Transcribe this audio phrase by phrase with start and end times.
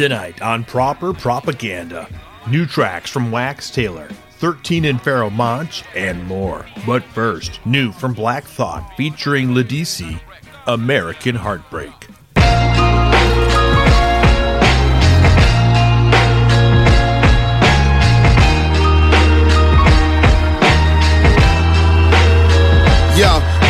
[0.00, 2.08] Tonight on Proper Propaganda,
[2.48, 4.08] new tracks from Wax Tailor,
[4.38, 6.64] 13 and Pharoahe Monch, and more.
[6.86, 10.18] But first, new from Black Thought featuring Lidisi,
[10.66, 11.99] American Heartbreak.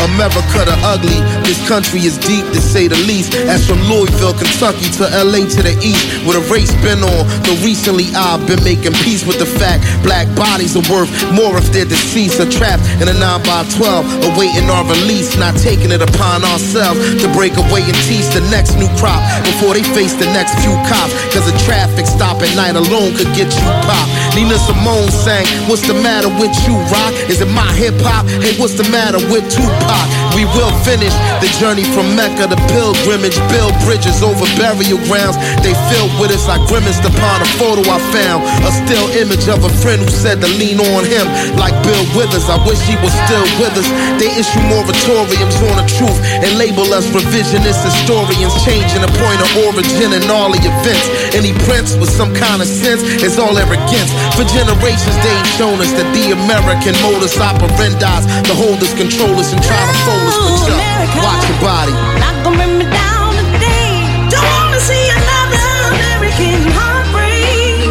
[0.09, 1.21] America the ugly.
[1.45, 3.35] This country is deep to say the least.
[3.49, 7.23] As from Louisville, Kentucky to LA to the east, where the race been on.
[7.45, 11.69] Though recently I've been making peace with the fact black bodies are worth more if
[11.73, 15.37] they're deceased or trapped in a 9 by 12 awaiting our release.
[15.37, 19.75] Not taking it upon ourselves to break away and teach the next new crop before
[19.75, 21.13] they face the next few cops.
[21.35, 24.11] Cause a traffic stop at night alone could get you popped.
[24.35, 27.13] Nina Simone sang, What's the matter with you, Rock?
[27.29, 28.27] Is it my hip hop?
[28.27, 29.90] Hey, what's the matter with Tupac?
[30.37, 35.37] We will finish the journey from Mecca to pilgrimage, build bridges over burial grounds.
[35.61, 36.47] They filled with us.
[36.49, 40.41] I grimaced upon a photo I found, a still image of a friend who said
[40.41, 41.27] to lean on him
[41.59, 42.47] like Bill Withers.
[42.49, 43.89] I wish he was still with us.
[44.23, 49.51] They issue moratoriums on the truth and label us revisionist historians, changing the point of
[49.67, 51.07] origin and all the events.
[51.35, 54.13] Any prince with some kind of sense is all arrogance.
[54.39, 59.35] For generations, they ain't shown us that the American modus operandi to hold us, control
[59.37, 60.37] us, and try to fold us.
[60.61, 60.73] But
[61.17, 61.95] yo, watch your body.
[62.23, 63.93] Not gonna bring me down today.
[64.33, 67.89] Don't wanna see another American heartbreak.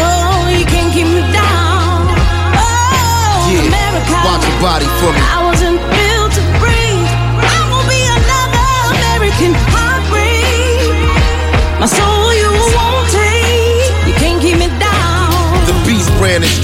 [0.00, 2.08] Oh, you can't keep me down.
[2.56, 4.14] Oh, Yeah, America.
[4.26, 5.39] watch your body for me.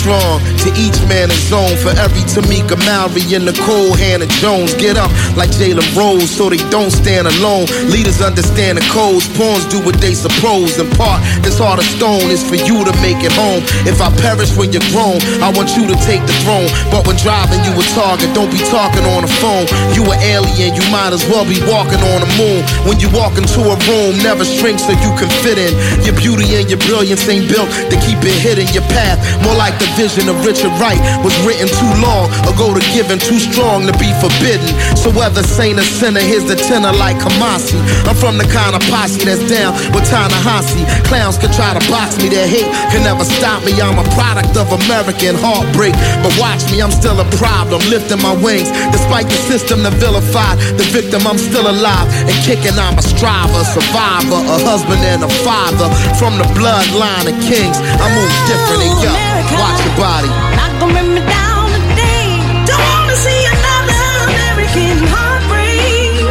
[0.07, 0.39] Strong.
[0.63, 1.75] To each man his own.
[1.83, 4.79] For every Tamika Mallory and Nikole Hannah-Jones.
[4.79, 7.67] Get up like Jalen Rose so they don't stand alone.
[7.91, 9.27] Leaders understand the codes.
[9.35, 10.79] Pawns do what they suppose.
[10.79, 13.67] In part, this heart of stone is for you to make it home.
[13.83, 16.71] If I perish when you're grown, I want you to take the throne.
[16.95, 18.31] But when driving, you a target.
[18.31, 19.67] Don't be talking on the phone.
[19.91, 20.71] You an alien.
[20.79, 22.63] You might as well be walking on the moon.
[22.87, 25.75] When you walk into a room, never shrink so you can fit in.
[26.07, 28.71] Your beauty and your brilliance ain't built to keep it hidden.
[28.71, 32.85] Your path, more like the vision of Richard Wright, was written too long ago to
[32.93, 34.69] given, too strong to be forbidden.
[34.93, 37.81] So whether saint or sinner, here's the tenor like Kamasi.
[38.05, 40.85] I'm from the kind of posse that's down with Ta-Nehisi.
[41.09, 43.73] Clowns can try to box me, their hate can never stop me.
[43.81, 45.97] I'm a product of American heartbreak.
[46.21, 48.69] But watch me, I'm still a problem, lifting my wings.
[48.93, 52.77] Despite the system that vilified the victim, I'm still alive and kicking.
[52.77, 55.89] I'm a striver, survivor, a husband and a father.
[56.21, 59.13] From the bloodline of kings, I move different and yo,
[59.57, 60.29] watch your body.
[60.59, 62.27] Not gonna bring me down today.
[62.67, 66.27] Don't wanna see another American heartbreak.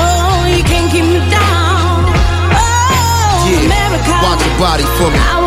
[0.00, 2.04] Oh, you can't keep me down.
[2.56, 4.12] Oh, Yeah, America.
[4.24, 5.37] watch your body for me.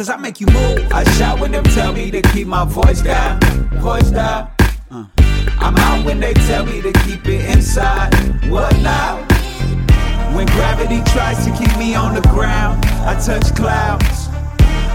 [0.00, 0.90] Cause I make you move.
[0.92, 3.38] I shout when them tell me to keep my voice down,
[3.82, 4.50] voice down.
[4.90, 5.04] Uh.
[5.58, 8.10] I'm out when they tell me to keep it inside.
[8.48, 9.18] What now?
[10.34, 14.28] When gravity tries to keep me on the ground, I touch clouds.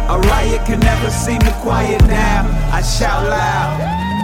[0.09, 2.47] A riot can never seem to quiet down.
[2.73, 4.14] I shout loud.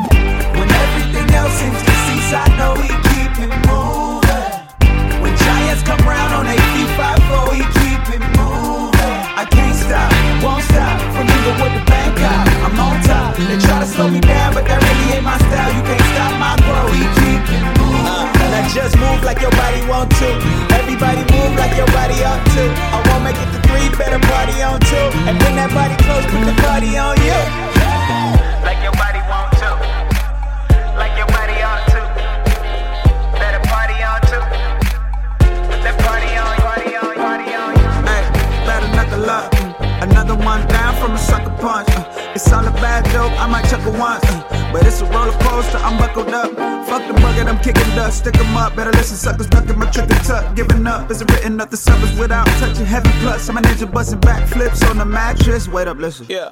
[53.82, 55.68] A busting backflips on the mattress.
[55.68, 56.28] Wait up, listen.
[56.30, 56.52] Yeah.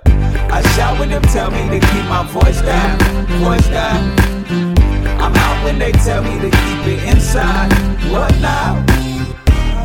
[0.50, 2.98] I shout when them tell me to keep my voice down.
[3.38, 4.18] Voice down.
[5.22, 7.72] I'm out when they tell me to keep it inside.
[8.10, 8.82] What now?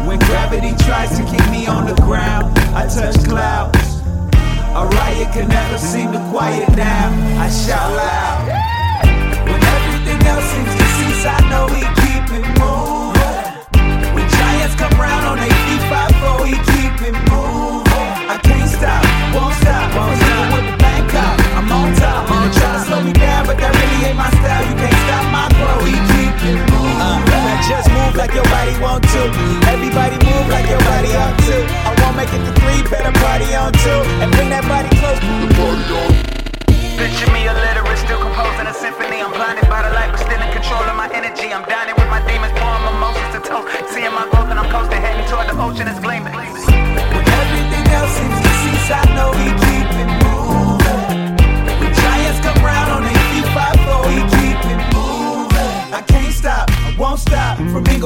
[0.08, 4.00] When gravity tries to keep me on the ground, I touch clouds.
[4.72, 7.12] A riot can never seem to quiet down.
[7.36, 8.48] I shout loud.
[9.44, 12.03] When everything else seems to cease, I know we
[28.24, 29.22] like your body want to.
[29.68, 31.56] Everybody move like your body ought to.
[31.84, 34.00] I won't make it to three, better party on two.
[34.24, 36.10] And bring that body close, put the party on.
[36.96, 39.20] Picture me a illiterate, still composing a symphony.
[39.20, 41.52] I'm blinded by the light, but still in control of my energy.
[41.52, 43.68] I'm dining with my demons, pouring mimosas to toast.
[43.92, 46.73] Seeing my growth and I'm coasting, heading toward the ocean, it's gleaming.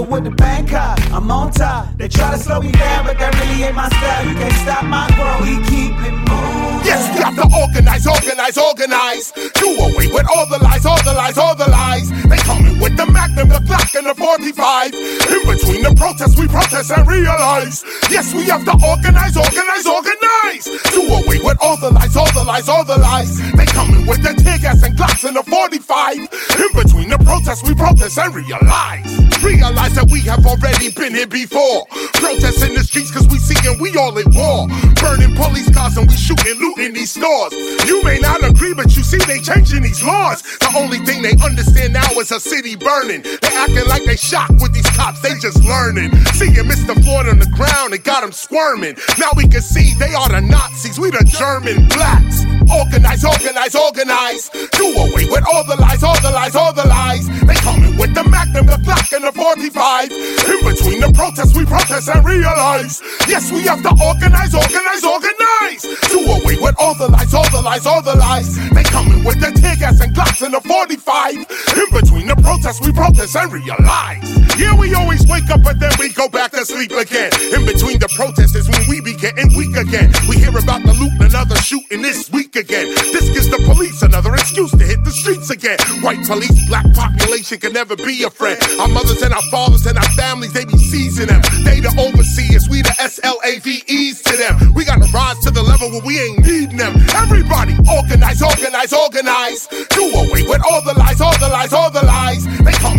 [0.09, 0.88] With the Bangkok,
[1.19, 1.89] I'm on top.
[1.97, 4.23] They try to slow me down, but that really ain't my style.
[4.23, 6.59] You can't stop my grow, we keep it moving.
[6.87, 9.35] Yes, we have to organize, organize, organize.
[9.59, 12.09] Do away with all the lies, all the lies, all the lies.
[12.31, 14.95] They coming with the Magnum, the Glock, and the 45.
[14.95, 17.83] In between the protests, we protest and realize.
[18.15, 20.65] Yes, we have to organize, organize, organize.
[20.95, 23.43] Do away with all the lies, all the lies, all the lies.
[23.59, 26.15] They coming with the tear gas and Glocks and the 45.
[26.15, 29.11] In between the protests, we protest and realize.
[29.43, 31.87] Realize that we have already been here before.
[32.15, 34.69] Protests in the streets cause we seeing we all at war.
[35.01, 37.53] Burning police cars and we shooting, looting these stores.
[37.87, 40.43] You may not agree, but you see they changing these laws.
[40.59, 43.23] The only thing they understand now is a city burning.
[43.23, 46.15] They acting like they shocked with these cops, they just learning.
[46.35, 46.95] Seeing Mr.
[47.05, 48.97] Floyd on the ground, it got him squirming.
[49.19, 52.58] Now we can see they are the Nazis, we the German blacks.
[52.71, 54.49] Organize, organize, organize.
[54.77, 57.27] Do away with all the lies, all the lies, all the lies.
[57.47, 60.13] They coming with the Magnum, the Glock, and the 45.
[60.13, 63.01] In between the protests, we protest and realize.
[63.27, 65.83] Yes, we have to organize, organize, organize.
[66.13, 68.57] Do away with all the lies, all the lies, all the lies.
[68.71, 71.35] They coming with the tear gas and Glocks and the 45.
[71.35, 74.29] In between the protests, we protest and realize.
[74.59, 77.31] Yeah, we always wake up, but then we go back to sleep again.
[77.55, 80.13] In between the protests is when we be getting weak again.
[80.29, 82.91] We hear about the loot another shooting this week again.
[83.15, 85.79] This gives the police another excuse to hit the streets again.
[86.03, 88.59] White police, black population can never be a friend.
[88.81, 91.41] Our mothers and our fathers and our families, they be seizing them.
[91.65, 94.75] They the overseers, we the SLAVEs to them.
[94.75, 96.99] We gotta rise to the level where we ain't needing them.
[97.15, 99.67] Everybody, organize, organize, organize.
[99.95, 102.45] Do away with all the lies, all the lies, all the lies.
[102.67, 102.98] They the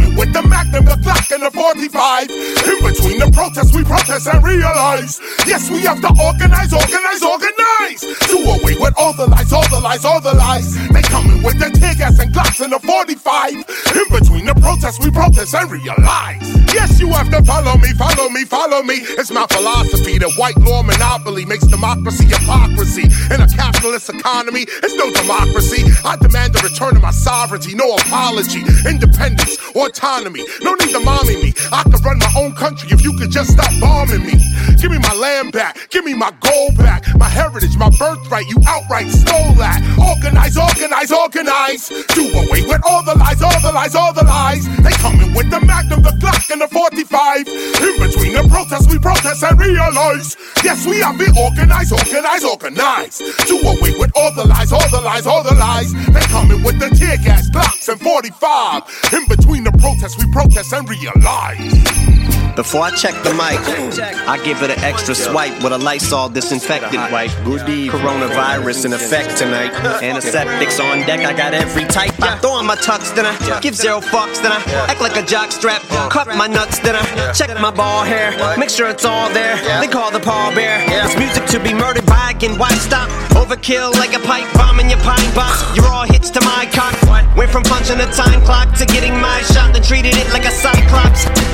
[1.29, 2.29] Magnum, the Glock, and the 45.
[2.29, 5.19] In between the protests, we protest and realize.
[5.45, 8.01] Yes, we have to organize, organize, organize.
[8.27, 10.75] Do away with all the lies, all the lies, all the lies.
[10.89, 13.53] They coming with the tear gas and Glocks and the 45.
[13.53, 16.41] In between the protests, we protest and realize.
[16.74, 19.01] Yes, you have to follow me, follow me, follow me.
[19.17, 23.09] It's my philosophy that white law monopoly makes democracy hypocrisy.
[23.33, 25.83] In a capitalist economy, it's no democracy.
[26.05, 27.39] I demand the return of my sovereignty.
[27.50, 30.45] sovereignty, no apology, independence, autonomy.
[30.62, 31.53] No need to me.
[31.71, 34.39] I could run my own country if you could just stop bombing me.
[34.79, 38.47] Give me my land back, give me my gold back, my heritage, my birthright.
[38.47, 39.83] You outright stole that.
[39.99, 41.89] Organize, organize, organize.
[42.15, 44.63] Do away with all the lies, all the lies, all the lies.
[44.79, 47.47] They coming with the Magnum, the Glock, and the 45.
[47.47, 50.38] In between the protests, we protest and realize.
[50.63, 53.19] Yes, we have been organized, organized, organized.
[53.47, 55.91] Do away with all the lies, all the lies, all the lies.
[56.07, 59.13] They coming with the tear gas, Glocks, and 45.
[59.13, 61.08] In between the protests, we protest and realize.
[62.59, 63.55] Before I check the mic,
[64.27, 67.31] I give it an extra swipe with a Lysol disinfectant wipe.
[67.31, 69.71] Coronavirus in effect tonight.
[70.03, 72.11] Antiseptics on deck, I got every type.
[72.21, 74.59] I throw on my tux, then I give zero fucks, then I
[74.91, 75.81] act like a jock strap.
[76.11, 78.35] Cut my nuts, then I check my ball hair.
[78.57, 79.55] Make sure it's all there.
[79.79, 80.83] They call the Paul Bear.
[80.89, 82.57] It's music to be murdered by again.
[82.59, 83.07] Why stop?
[83.39, 85.63] Overkill like a pipe bomb in your pine box.
[85.77, 86.91] You're all hits to my cock.
[87.37, 90.51] Went from punching a time clock to getting my shot, then treated it like a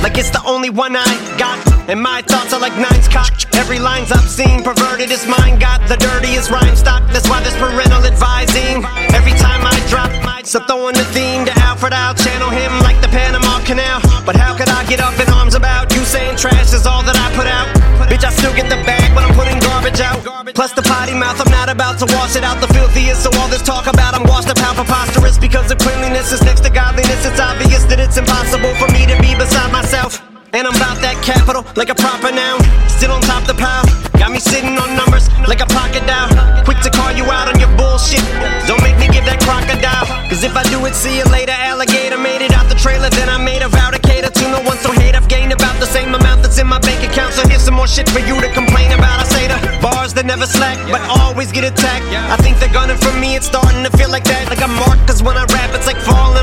[0.03, 1.59] Like it's the only one I got.
[1.89, 3.47] And my thoughts are like nines cocked.
[3.55, 7.03] Every line's obscene, perverted as mine got the dirtiest rhyme stock.
[7.11, 8.85] That's why there's parental advising.
[9.13, 10.11] Every time I drop,
[10.45, 13.97] so throwing the theme to Alfred, I'll channel him like the Panama Canal.
[14.29, 17.17] But how could I get up in arms about you saying trash is all that
[17.17, 17.65] I put out?
[18.05, 20.21] Bitch, I still get the bag, but I'm putting garbage out.
[20.53, 23.25] Plus the potty mouth, I'm not about to wash it out the filthiest.
[23.25, 26.61] So all this talk about I'm washed up how preposterous because of cleanliness is next
[26.61, 27.25] to godliness.
[27.25, 28.74] It's obvious that it's impossible
[30.55, 32.63] And I'm about that capital like a proper noun.
[32.87, 33.83] Still on top the pile.
[34.15, 36.31] Got me sitting on numbers like a pocket dial.
[36.63, 38.23] Quick to call you out on your bullshit.
[38.63, 40.07] Don't make me give that crocodile.
[40.31, 41.51] Cause if I do it, see you later.
[41.51, 43.11] Alligator made it out the trailer.
[43.11, 44.79] Then I made a vow to cater to no one.
[44.79, 47.35] So hate, I've gained about the same amount that's in my bank account.
[47.35, 49.19] So here's some more shit for you to complain about.
[49.19, 52.07] I say the bars that never slack, but always get attacked.
[52.31, 53.35] I think they're gunning for me.
[53.35, 54.47] It's starting to feel like that.
[54.47, 55.03] Like I'm marked.
[55.03, 56.34] Cause when I rap, it's like falling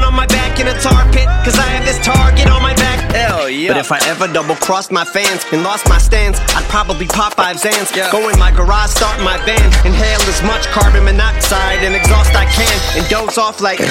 [3.62, 3.72] yeah.
[3.72, 7.34] But if I ever double crossed my fans and lost my stance, I'd probably pop
[7.34, 7.94] five Zans.
[8.10, 12.46] Go in my garage, start my van, inhale as much carbon monoxide and exhaust I
[12.46, 13.78] can, and doze off like.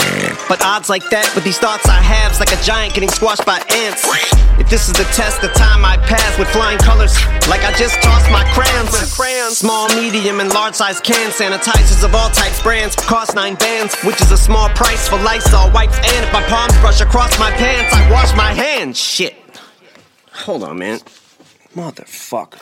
[0.51, 3.63] But odds like that with these thoughts I have's like a giant getting squashed by
[3.71, 4.03] ants.
[4.59, 7.15] If this is the test, the time I pass with flying colors,
[7.47, 8.91] like I just tossed my crayons.
[9.55, 14.21] Small, medium, and large size cans, sanitizers of all types, brands, cost nine bands, which
[14.21, 15.97] is a small price for Lysol wipes.
[15.97, 18.99] And if my palms brush across my pants, I wash my hands.
[18.99, 19.40] Shit.
[20.41, 20.97] Hold on, man.
[21.75, 22.57] Motherfucker.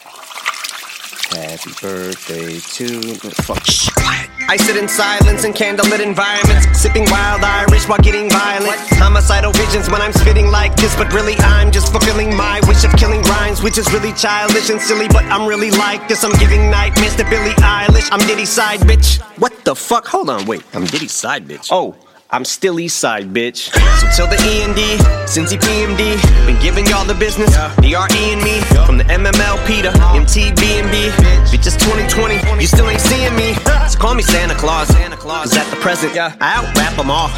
[1.31, 3.01] Happy birthday to
[3.43, 3.63] fuck.
[3.65, 4.29] Shh, quiet.
[4.49, 8.75] I sit in silence in candlelit environments, sipping wild Irish while getting violent.
[8.99, 12.91] Homicidal visions when I'm spitting like this, but really I'm just fulfilling my wish of
[12.97, 15.07] killing rhymes, which is really childish and silly.
[15.07, 16.25] But I'm really like this.
[16.25, 18.09] I'm giving nightmares to Billie Eilish.
[18.11, 19.21] I'm Diddy side bitch.
[19.39, 20.05] What the fuck?
[20.07, 20.63] Hold on, wait.
[20.73, 21.69] I'm Diddy side bitch.
[21.71, 21.95] Oh.
[22.31, 23.73] I'm still east side, bitch.
[23.97, 24.85] So till the E and D,
[25.25, 26.13] since he PMD,
[26.45, 27.49] been giving y'all the business.
[27.81, 31.09] DRE and me, from the MMLP to MTB&B.
[31.49, 33.55] Bitch, it's 2020, you still ain't seeing me.
[33.89, 37.33] So call me Santa Claus, cause at the present, I out rap them off.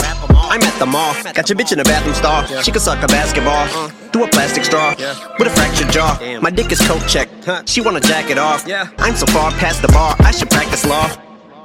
[0.52, 2.44] I'm at the mall, got your bitch in a bathroom stall.
[2.62, 3.68] She can suck a basketball
[4.12, 4.94] through a plastic straw
[5.40, 6.20] with a fractured jaw.
[6.42, 7.30] My dick is coat check,
[7.66, 8.68] she wanna jack it off.
[8.98, 11.08] I'm so far past the bar, I should practice law.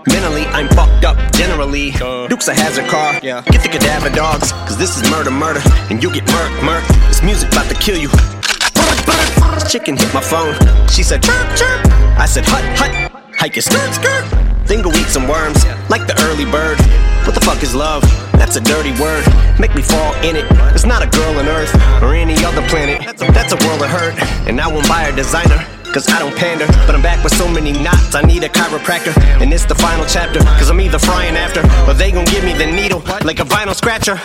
[0.08, 1.92] Mentally, I'm fucked up, generally.
[2.00, 2.28] Uh.
[2.28, 3.18] Duke's a hazard car.
[3.22, 3.42] Yeah.
[3.50, 5.60] Get the cadaver dogs, cause this is murder, murder.
[5.90, 6.86] And you get murk, murk.
[7.08, 8.08] This music about to kill you.
[8.08, 10.54] This chicken hit my phone.
[10.88, 11.86] She said, chirp, chirp.
[12.18, 13.12] I said, hut, hut.
[13.36, 14.24] Hike your skirt, skirt.
[14.66, 16.78] Then go eat some worms, like the early bird.
[17.26, 18.02] What the fuck is love?
[18.32, 19.24] That's a dirty word.
[19.58, 20.46] Make me fall in it.
[20.74, 23.02] It's not a girl on Earth or any other planet.
[23.34, 24.14] That's a world of hurt.
[24.46, 25.66] And I won't buy a designer.
[25.96, 28.14] Cause I don't pander, but I'm back with so many knots.
[28.14, 30.40] I need a chiropractor, and it's the final chapter.
[30.60, 33.74] Cause I'm either frying after, or they gon' give me the needle like a vinyl
[33.74, 34.20] scratcher.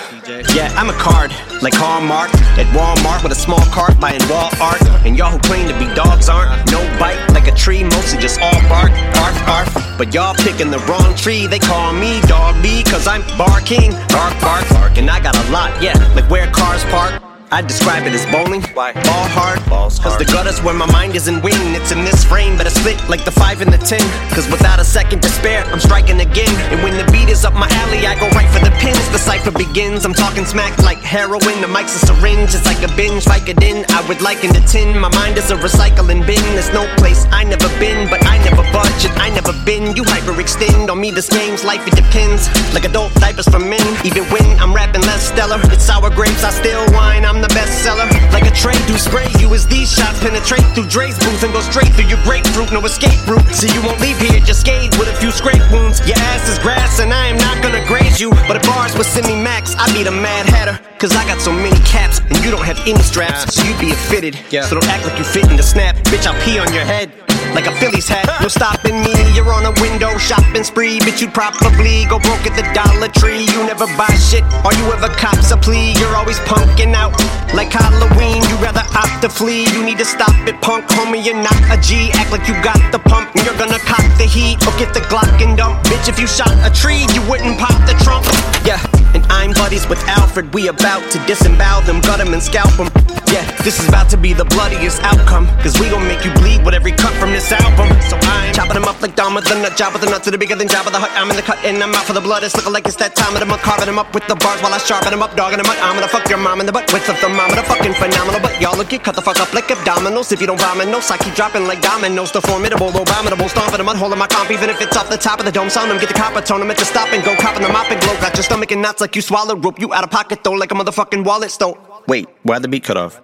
[0.53, 2.27] Yeah, I'm a card, like Hallmark,
[2.59, 4.83] at Walmart with a small cart buying wall art.
[5.07, 6.51] And y'all who claim to be dogs aren't.
[6.71, 9.71] No bite, like a tree, mostly just all bark, bark, bark.
[9.97, 14.35] But y'all picking the wrong tree, they call me Dog B, cause I'm barking, bark,
[14.43, 14.97] bark, bark.
[14.97, 17.30] And I got a lot, yeah, like where cars park.
[17.51, 18.63] I describe it as bowling.
[18.71, 18.95] Why?
[18.95, 19.59] Ball hard.
[19.67, 21.75] Balls Cause the gutter's where my mind isn't winning.
[21.75, 23.99] It's in this frame, but I split like the five and the ten.
[24.31, 26.47] Cause without a second to spare, I'm striking again.
[26.71, 29.03] And when the beat is up my alley, I go right for the pins.
[29.11, 30.05] The cipher begins.
[30.05, 31.59] I'm talking smack like heroin.
[31.59, 32.55] The mic's a syringe.
[32.55, 33.25] It's like a binge.
[33.25, 33.83] Vicodin.
[33.91, 34.97] I would liken the tin.
[34.97, 36.39] My mind is a recycling bin.
[36.55, 39.03] There's no place I never been, but I never budge.
[39.03, 39.91] And I never been.
[39.91, 41.11] You hyperextend on me.
[41.11, 42.47] This game's life, it depends.
[42.71, 43.83] Like adult diapers for men.
[44.07, 46.45] Even when I'm rapping less stellar, it's sour grapes.
[46.47, 47.25] I still whine.
[47.25, 48.05] I'm the bestseller.
[48.31, 51.61] Like a train do spray you as these shots penetrate through Dre's booth and go
[51.61, 52.71] straight through your grapefruit.
[52.71, 55.99] No escape route, so you won't leave here just scathed with a few scrape wounds.
[56.07, 59.05] Your ass is grass and I am not gonna graze you, but a bar's But
[59.05, 60.79] send me max, I'd be the mad hatter.
[60.99, 63.55] Cause I got so many caps, and you don't have any straps.
[63.55, 64.37] So you be a fitted.
[64.63, 65.95] So don't act like you fit in the snap.
[66.05, 67.30] Bitch, I'll pee on your head.
[67.53, 69.13] Like a Phillies hat, no stopping me.
[69.35, 71.21] You're on a window shopping spree, bitch.
[71.21, 73.43] You'd probably go broke at the Dollar Tree.
[73.43, 75.93] You never buy shit, or you ever cops a plea.
[75.99, 77.11] You're always punking out
[77.53, 78.41] like Halloween.
[78.47, 79.67] You rather opt to flee.
[79.75, 81.23] You need to stop it, punk, homie.
[81.23, 82.11] You're not a G.
[82.13, 83.35] Act like you got the pump.
[83.35, 85.83] And you're gonna cop the heat or get the Glock and dump.
[85.85, 88.25] Bitch, if you shot a tree, you wouldn't pop the trunk.
[88.65, 88.79] Yeah,
[89.13, 90.53] and I'm buddies with Alfred.
[90.53, 92.89] We about to disembowel them, gut them, and scalp them.
[93.31, 95.47] Yeah, this is about to be the bloodiest outcome.
[95.63, 97.87] Cause we gon' make you bleed with every cut from this album.
[98.11, 100.31] So I'm chopping them up like Dom with the nut job with the nuts to
[100.31, 101.11] the bigger than job of the hut.
[101.15, 102.43] I'm in the cut and I'm out for the blood.
[102.43, 103.63] It's looking like it's that time of the month.
[103.63, 105.79] Carving them up with the bars while I sharpen them up, dogging them up.
[105.79, 107.63] I'm gonna fuck your mom in the butt with the thermometer.
[107.63, 108.43] Fucking phenomenal.
[108.43, 110.31] But y'all look get cut the fuck up like abdominals.
[110.31, 112.31] If you don't vomit, no, I keep dropping like dominoes.
[112.31, 114.51] The formidable, abominable, stomping the mud, holding my comp.
[114.51, 115.99] Even if it's off the top of the dome, sound them.
[115.99, 117.31] Get the copper tone them at the stop and go.
[117.39, 118.15] Copping the mop and glow.
[118.19, 119.79] Got your stomach and knots like you swallowed rope.
[119.79, 121.77] You out of pocket though, like a motherfucking wallet stone.
[122.07, 123.21] Wait, why'd the beat cut off?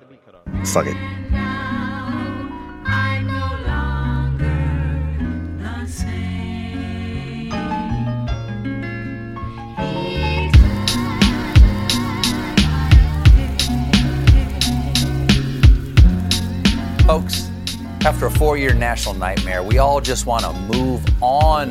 [0.65, 0.98] Fuck it.
[17.05, 17.50] Folks,
[18.05, 21.69] after a four year national nightmare, we all just want to move on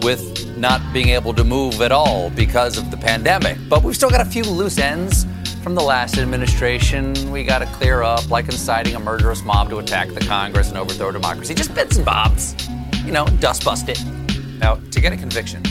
[0.00, 3.58] with not being able to move at all because of the pandemic.
[3.68, 5.26] But we've still got a few loose ends
[5.60, 9.78] from the last administration we got to clear up, like inciting a murderous mob to
[9.78, 11.52] attack the Congress and overthrow democracy.
[11.52, 12.54] Just bits and bobs.
[13.04, 14.00] You know, dust bust it.
[14.60, 15.64] Now, to get a conviction,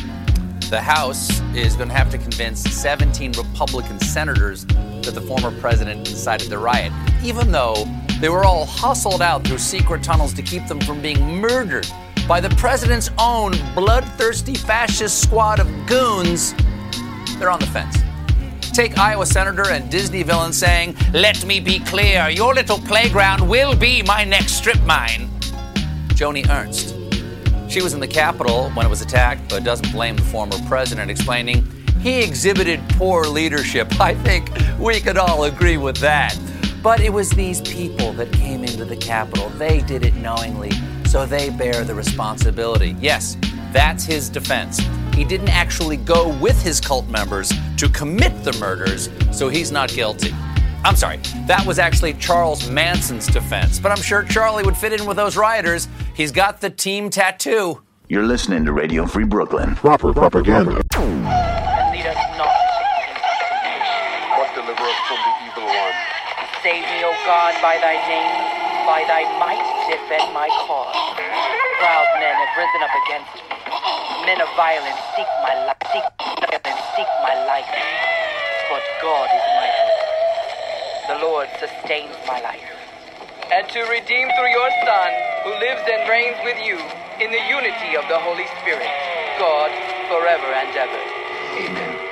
[0.70, 6.10] the House is going to have to convince 17 Republican senators that the former president
[6.10, 6.92] incited the riot,
[7.24, 7.88] even though
[8.20, 11.88] they were all hustled out through secret tunnels to keep them from being murdered
[12.28, 16.54] by the president's own bloodthirsty fascist squad of goons.
[17.38, 17.98] They're on the fence.
[18.74, 23.76] Take Iowa Senator and Disney villain saying, Let me be clear, your little playground will
[23.76, 25.30] be my next strip mine.
[26.16, 26.96] Joni Ernst.
[27.72, 31.12] She was in the Capitol when it was attacked, but doesn't blame the former president,
[31.12, 31.66] explaining,
[32.00, 33.88] He exhibited poor leadership.
[34.00, 34.50] I think
[34.80, 36.38] we could all agree with that.
[36.82, 39.50] But it was these people that came into the Capitol.
[39.50, 40.72] They did it knowingly,
[41.12, 42.96] so they bear the responsibility.
[43.02, 43.36] Yes,
[43.74, 44.80] that's his defense.
[45.14, 49.90] He didn't actually go with his cult members to commit the murders, so he's not
[49.90, 50.34] guilty.
[50.86, 55.06] I'm sorry, that was actually Charles Manson's defense, but I'm sure Charlie would fit in
[55.06, 55.90] with those rioters.
[56.16, 57.82] He's got the team tattoo.
[58.08, 59.76] You're listening to Radio Free Brooklyn.
[59.76, 60.72] Proper propaganda.
[60.72, 62.56] And lead us not
[64.38, 65.94] But deliver us from the evil one.
[66.64, 68.61] Save me, O God, by thy name,
[68.92, 70.92] by thy might, defend my cause.
[71.80, 73.56] Proud men have risen up against me.
[74.28, 77.72] Men of violence seek my life, seek, violence, seek my life.
[78.68, 79.96] But God is my help.
[81.08, 82.68] The Lord sustains my life.
[83.56, 85.12] And to redeem through your Son,
[85.48, 86.76] who lives and reigns with you
[87.24, 88.92] in the unity of the Holy Spirit,
[89.40, 89.72] God,
[90.12, 91.00] forever and ever.
[91.64, 92.11] Amen.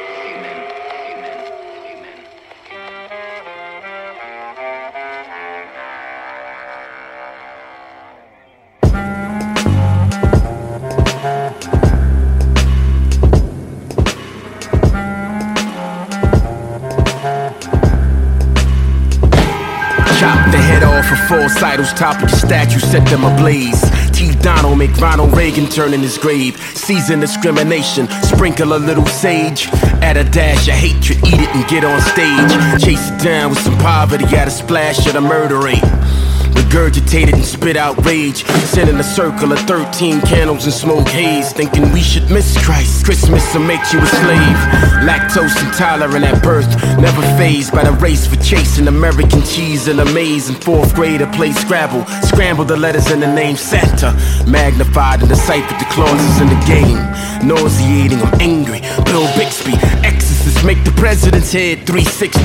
[21.30, 23.82] Head off of false idols, topple the statue, set them ablaze.
[24.12, 24.32] T.
[24.42, 26.58] Donald make Ronald Reagan turn in his grave.
[26.76, 29.68] Season discrimination, sprinkle a little sage.
[30.02, 32.84] Add a dash of hatred, eat it and get on stage.
[32.84, 35.84] Chase it down with some poverty, add a splash of the murder rate.
[36.60, 38.44] Regurgitated and spit out rage.
[38.68, 41.54] Send in a circle of 13 candles and smoke haze.
[41.54, 43.06] Thinking we should miss Christ.
[43.06, 44.58] Christmas will make you a slave.
[45.08, 46.70] Lactose intolerant at birth.
[47.00, 50.50] Never phased by the race for chasing American cheese in a maze.
[50.50, 52.06] In fourth grade, I played Scrabble.
[52.28, 54.12] Scrambled the letters in the name Santa.
[54.46, 57.00] Magnified and deciphered the clauses in the game.
[57.48, 58.82] Nauseating, I'm angry.
[59.06, 59.74] Bill Bixby,
[60.64, 62.40] make the president's head 360.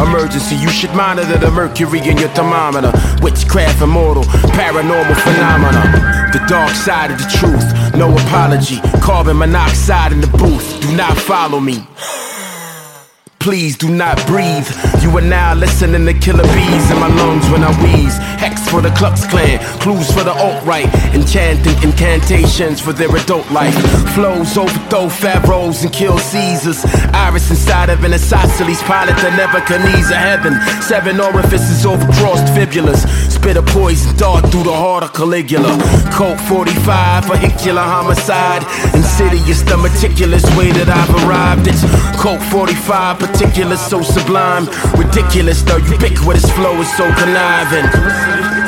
[0.00, 2.92] Emergency, you should monitor the mercury in your thermometer.
[3.22, 6.30] Witchcraft, immortal, paranormal phenomena.
[6.32, 8.78] The dark side of the truth, no apology.
[9.00, 11.86] Carbon monoxide in the booth, do not follow me.
[13.40, 14.68] Please do not breathe.
[15.00, 18.18] You are now listening to killer bees in my lungs when I wheeze.
[18.36, 23.50] Hex for the Klux Klan, clues for the alt right, enchanting incantations for their adult
[23.50, 23.74] life.
[24.14, 26.84] Flows overthrow pharaohs and kill Caesars.
[27.14, 30.60] Iris inside of an isosceles pilot that never can ease a heaven.
[30.82, 33.08] Seven orifices over crossed fibulas.
[33.30, 35.72] Spit a poison dart through the heart of Caligula.
[36.12, 38.62] Colt 45, vehicular homicide.
[39.20, 39.42] City.
[39.50, 41.66] It's the meticulous way that I've arrived.
[41.68, 41.84] It's
[42.16, 44.64] Coke 45, particular, so sublime.
[44.96, 48.59] Ridiculous, though, ubiquitous flow is so conniving.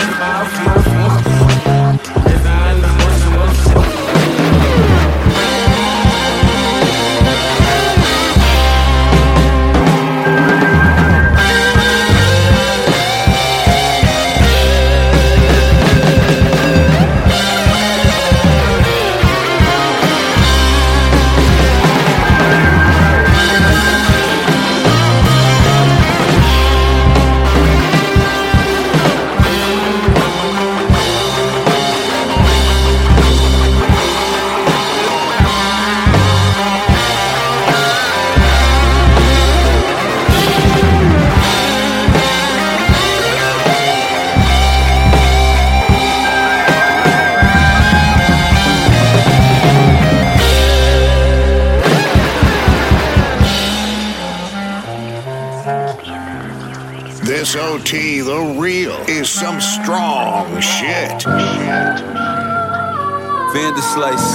[63.93, 64.29] Vanderslice.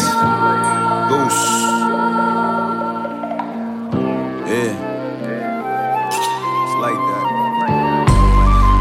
[1.09, 1.43] Goose.
[4.45, 4.69] Yeah.
[6.61, 7.25] It's like that.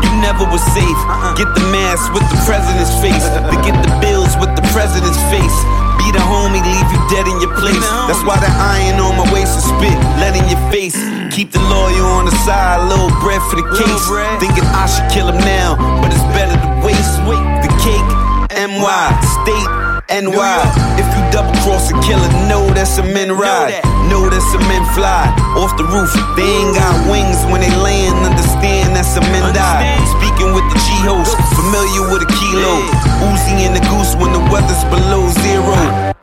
[0.05, 1.01] You never was safe.
[1.37, 3.25] Get the mask with the president's face.
[3.25, 5.57] To get the bills with the president's face.
[5.97, 7.81] Be the homie, leave you dead in your place.
[8.05, 10.97] That's why the iron on my waist is spit, lead in your face.
[11.33, 14.05] Keep the lawyer on the side, little bread for the case.
[14.39, 17.17] Thinking I should kill him now, but it's better to waste.
[17.65, 18.07] The cake,
[18.53, 19.09] NY,
[19.41, 20.55] state, NY.
[20.95, 23.83] If you double cross a killer, know that's a men ride.
[24.07, 25.27] Know that's a men fly.
[25.59, 28.15] Off the roof, they ain't got wings when they land.
[28.23, 29.83] Understand that's a men die.
[30.15, 32.87] Speaking with the G host, familiar with a kilo.
[33.35, 35.75] Uzi in the goose when the weather's below zero.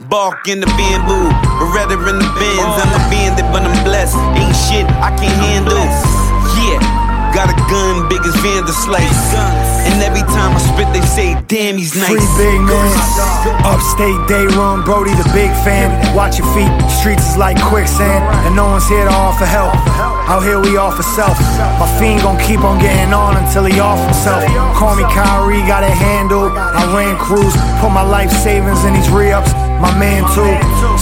[0.08, 1.28] Bark in the bamboo,
[1.60, 2.76] Beretta in the bins.
[2.80, 4.16] I'm a bandit, but I'm blessed.
[4.40, 6.23] Ain't shit I can't handle.
[7.34, 9.34] Got a gun big as Vanderslice.
[9.90, 12.10] And every time I spit, they say, damn, he's nice.
[12.10, 12.94] Free big man.
[13.66, 15.90] Upstate day room, Brody the big fan.
[16.16, 18.24] Watch your feet, streets is like quicksand.
[18.46, 19.74] And no one's here to offer help.
[20.26, 21.36] Out here we offer self.
[21.80, 24.44] My fiend gon' keep on getting on until he off himself.
[24.80, 26.56] Call me Kyrie, got it handled.
[26.56, 29.52] I ran cruise, put my life savings in these re-ups.
[29.84, 30.48] My man too.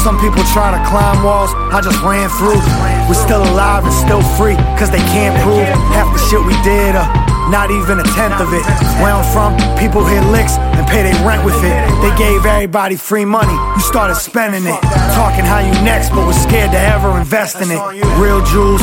[0.01, 2.57] Some people try to climb walls, I just ran through.
[3.05, 6.97] We're still alive and still free, cause they can't prove half the shit we did.
[6.97, 7.05] Uh,
[7.53, 8.65] not even a tenth of it.
[9.05, 11.77] Where I'm from, people hit licks and pay their rent with it.
[12.01, 14.81] They gave everybody free money, you started spending it.
[15.13, 17.81] Talking how you next, but was scared to ever invest in it.
[18.17, 18.81] Real jewels,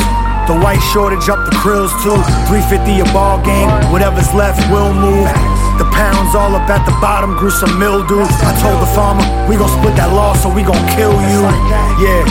[0.49, 2.17] the white shortage up the krills too.
[2.49, 5.29] 350 a ball game, whatever's left will move.
[5.77, 8.25] The pounds all up at the bottom grew some mildew.
[8.25, 11.45] I told the farmer, we gon' split that loss, so we gon' kill you.
[12.01, 12.25] Yeah,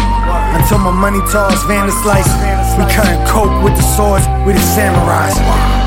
[0.58, 1.62] until my money toss
[2.02, 2.28] slice.
[2.74, 5.77] We cutting coke with the swords, we the samurais.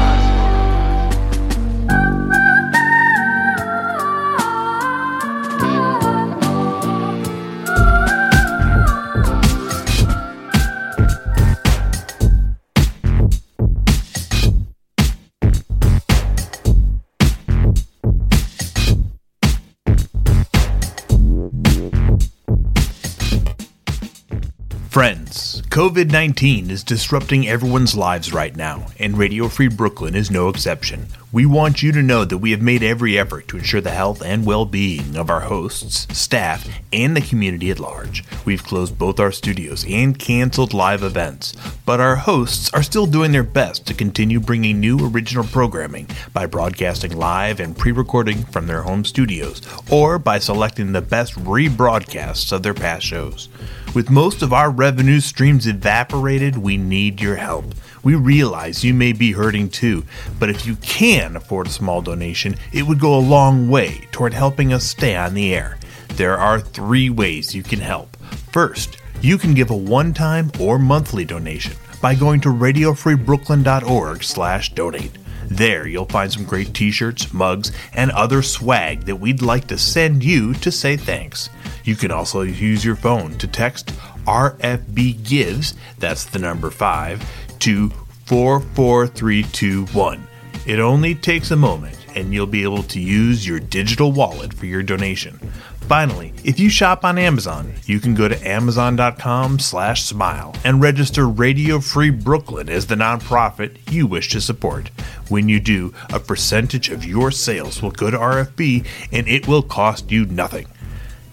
[25.81, 31.07] COVID 19 is disrupting everyone's lives right now, and Radio Free Brooklyn is no exception.
[31.33, 34.21] We want you to know that we have made every effort to ensure the health
[34.21, 38.25] and well being of our hosts, staff, and the community at large.
[38.43, 43.31] We've closed both our studios and canceled live events, but our hosts are still doing
[43.31, 48.67] their best to continue bringing new original programming by broadcasting live and pre recording from
[48.67, 53.47] their home studios or by selecting the best rebroadcasts of their past shows.
[53.95, 57.73] With most of our revenue streams evaporated, we need your help.
[58.03, 60.03] We realize you may be hurting too,
[60.39, 64.33] but if you can afford a small donation, it would go a long way toward
[64.33, 65.77] helping us stay on the air.
[66.15, 68.17] There are three ways you can help.
[68.51, 75.17] First, you can give a one-time or monthly donation by going to radiofreebrooklyn.org/donate.
[75.51, 80.23] There, you'll find some great t-shirts, mugs, and other swag that we'd like to send
[80.23, 81.49] you to say thanks.
[81.83, 83.91] You can also use your phone to text
[84.25, 87.89] RFB Gives, that's the number 5, to
[88.25, 90.27] 44321.
[90.65, 94.65] It only takes a moment and you'll be able to use your digital wallet for
[94.65, 95.39] your donation.
[95.81, 101.27] Finally, if you shop on Amazon, you can go to amazon.com slash smile and register
[101.27, 104.89] Radio Free Brooklyn as the nonprofit you wish to support.
[105.27, 109.63] When you do, a percentage of your sales will go to RFB and it will
[109.63, 110.67] cost you nothing.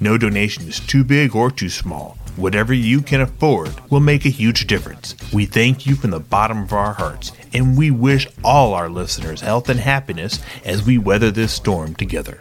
[0.01, 2.18] No donation is too big or too small.
[2.39, 5.17] Whatever you can afford will make a huge difference.
[5.33, 9.41] We thank you from the bottom of our hearts, and we wish all our listeners
[9.41, 12.41] health and happiness as we weather this storm together.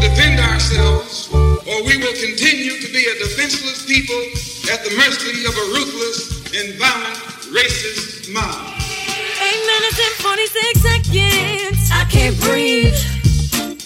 [0.00, 4.22] Defend ourselves, or we will continue to be a defenseless people
[4.72, 7.18] at the mercy of a ruthless and violent
[7.52, 8.80] racist mob.
[9.40, 11.90] Eight minutes and 46 seconds.
[11.92, 12.94] I can't breathe.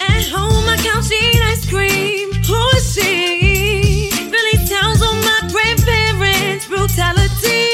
[0.01, 2.33] At home, I couch eat ice cream.
[2.33, 4.11] Who is she?
[4.31, 7.74] Billy tells on my grandparents' brutality.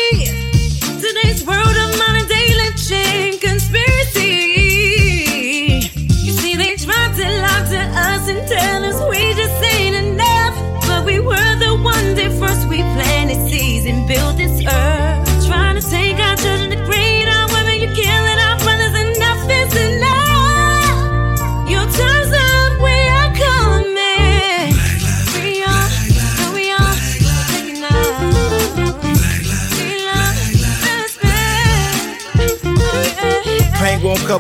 [13.91, 15.10] And build this earth.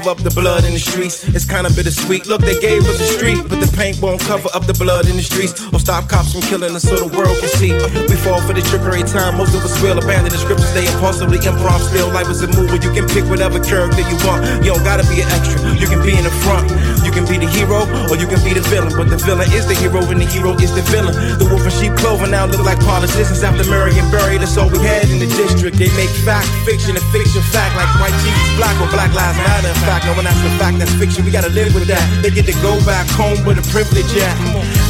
[0.01, 1.25] Cover up the blood in the streets.
[1.29, 2.27] It's kinda bittersweet.
[2.27, 5.17] Look, they gave us a street, but the paint won't cover up the blood in
[5.17, 7.73] the streets or stop cops from killing us so the world can see.
[8.09, 9.37] We fall for the trickery time.
[9.37, 10.73] Most of us will abandon the scriptures.
[10.73, 11.81] They impulsively improv.
[11.93, 12.81] Still, life is a movie.
[12.81, 14.41] You can pick whatever character you want.
[14.65, 15.61] You don't gotta be an extra.
[15.77, 16.71] You can be in the front.
[17.11, 18.95] You can be the hero or you can be the villain.
[18.95, 21.11] But the villain is the hero and the hero is the villain.
[21.43, 24.39] The wolf and sheep clover now look like politicians after Marion Barry.
[24.39, 25.75] That's all we had in the district.
[25.75, 29.75] They make fact fiction and fiction fact like white Jesus black or black lives matter.
[29.75, 31.27] In fact, no one that's the fact that's fiction.
[31.27, 32.07] We gotta live with that.
[32.23, 34.31] They get to go back home with a privilege yeah.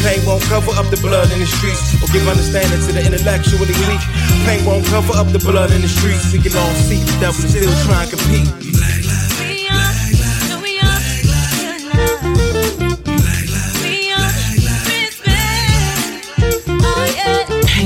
[0.05, 3.73] Pain won't cover up the blood in the streets or give understanding to the intellectually
[3.89, 4.05] weak.
[4.45, 6.37] Pain won't cover up the blood in the streets.
[6.37, 8.70] We can all see the devil still trying to compete.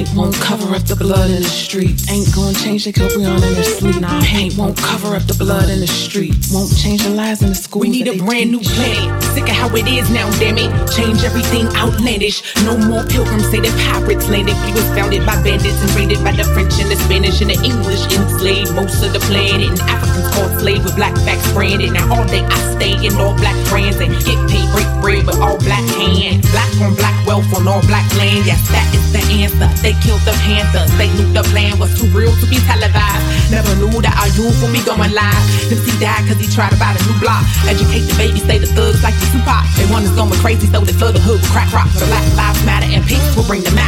[0.04, 1.96] Paint won't cover up the blood in the street.
[2.10, 4.00] Ain't gonna change the Cobrion in their sleep.
[4.00, 6.36] Nah, paint won't cover up the blood in the street.
[6.52, 7.80] Won't change the lives in the school.
[7.80, 9.22] We need a brand new planet.
[9.32, 10.68] Sick of how it is now, damn it.
[10.92, 12.44] Change everything outlandish.
[12.68, 14.52] No more pilgrims say that pirates landed.
[14.68, 17.58] We was founded by bandits and raided by the French and the Spanish and the
[17.64, 18.04] English.
[18.12, 19.72] Enslaved most of the planet.
[19.72, 21.96] And Africans called slave with black backs branded.
[21.96, 25.40] Now all day I stay in all black trans and get paid break bread with
[25.40, 26.44] all black hands.
[26.52, 28.44] Black on black wealth on all black land.
[28.44, 29.70] Yes, that is the answer.
[29.80, 30.88] They killed the Panthers.
[30.96, 33.24] They knew the plan was too real to be televised.
[33.50, 35.44] Never knew that our youth would be going live.
[35.68, 37.44] Nipsey died cause he tried to buy the new block.
[37.68, 39.68] Educate the baby, stay the thugs like the Tupac.
[39.76, 41.92] They want us going crazy, so they flood the hood with crack rocks.
[41.98, 43.83] But the Black lives matter and peace will bring the Mac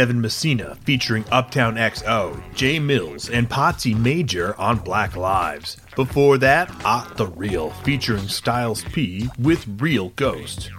[0.00, 5.76] Devin Messina featuring Uptown XO, Jay Mills, and Potsie Major on Black Lives.
[5.94, 10.70] Before that, Ah the Real featuring Styles P with Real Ghost.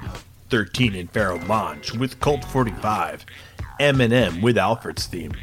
[0.50, 3.24] 13 in Pharoahe Monch with Cult 45.
[3.80, 5.34] Eminem with Alfred's theme.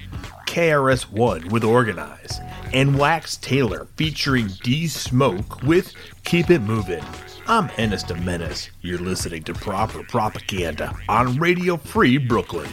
[0.48, 2.40] KRS One with Organize.
[2.74, 7.04] And Wax Tailor featuring D Smoke with Keep It Moving.
[7.46, 8.70] I'm Ennis de Menace.
[8.80, 12.68] You're listening to Proper Propaganda on Radio Free Brooklyn.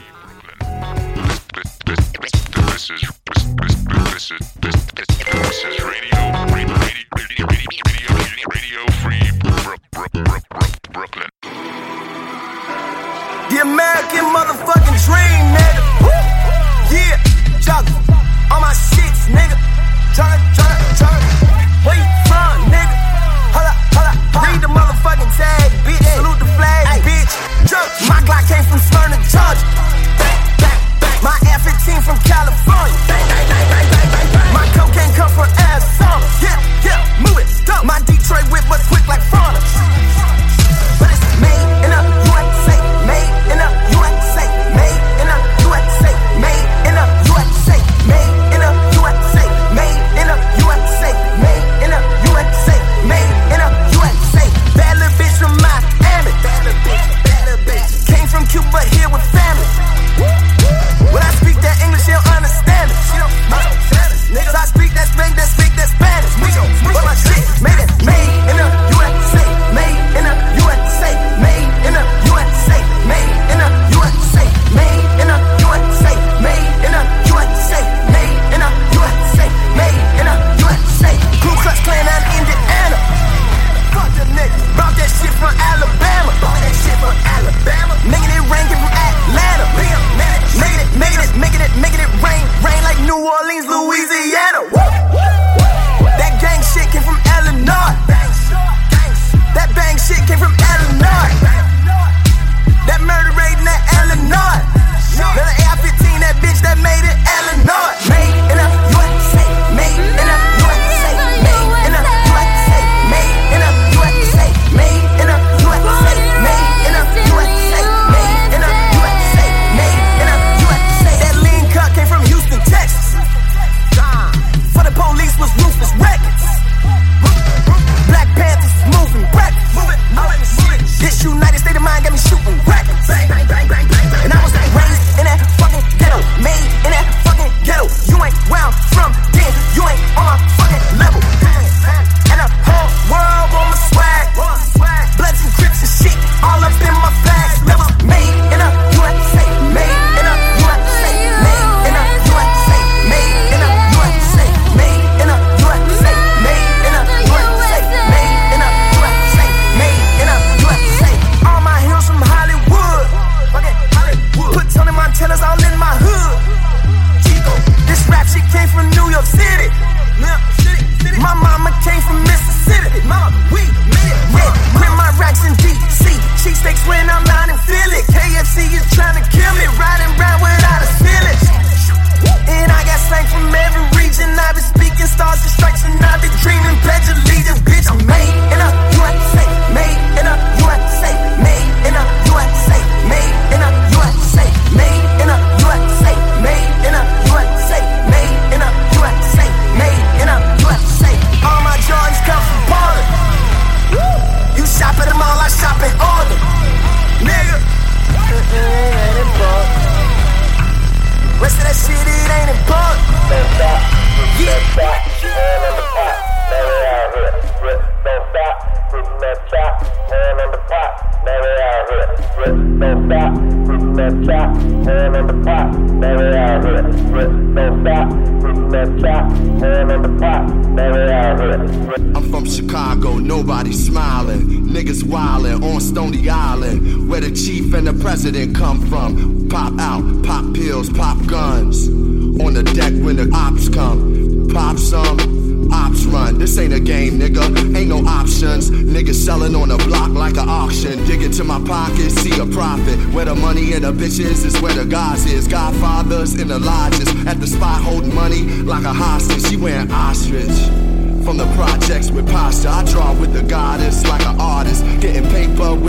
[26.16, 28.08] Salute the flag, bitch.
[28.08, 30.05] My Glock came from Smyrna, Georgia.
[31.26, 32.94] My F-15 from California.
[33.10, 34.54] Bang, bang, bang, bang, bang, bang, bang.
[34.54, 36.22] My cocaine come from Arizona.
[36.38, 37.82] Yeah, yeah, move it, stop.
[37.84, 38.86] My Detroit whip was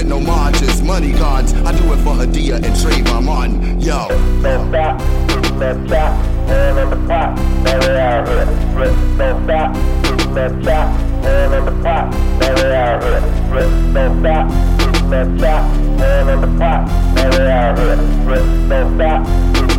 [0.07, 1.55] with no margins, money gardens.
[1.55, 3.81] I do it for Hadiya and Trayvon Martin.
[3.81, 4.09] Yo.
[4.43, 4.99] Don't stop,
[5.59, 8.45] don't stop, hand on the pot, we out here.
[9.17, 9.75] Don't stop,
[10.35, 10.87] don't stop,
[11.25, 13.21] hand on the pot, we out here.
[13.93, 14.49] Don't stop,
[15.11, 15.63] don't stop,
[15.99, 16.83] hand on the pot,
[17.15, 17.97] we out here.
[18.69, 19.21] Don't stop,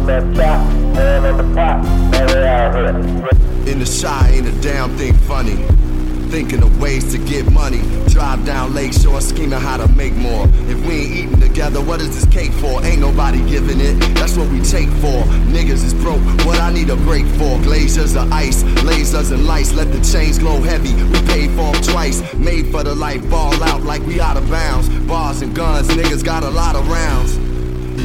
[0.07, 0.59] don't stop,
[0.95, 1.77] hand on the pot,
[2.11, 3.71] we out here.
[3.71, 5.86] In the Chi ain't a damn thing funny.
[6.29, 7.81] Thinking of ways to get money.
[8.09, 10.45] Drive down Lakeshore, scheming how to make more.
[10.67, 12.83] If we ain't eating together, what is this cake for?
[12.83, 13.95] Ain't nobody giving it.
[14.15, 15.23] That's what we take for.
[15.55, 16.21] Niggas is broke.
[16.45, 17.57] What I need a break for?
[17.61, 19.73] Glaciers of ice, lasers and lights.
[19.73, 20.93] Let the chains glow heavy.
[20.93, 22.21] We paid for them twice.
[22.35, 23.27] Made for the life.
[23.29, 24.89] Ball out like we out of bounds.
[25.07, 27.46] Bars and guns, niggas got a lot of rounds.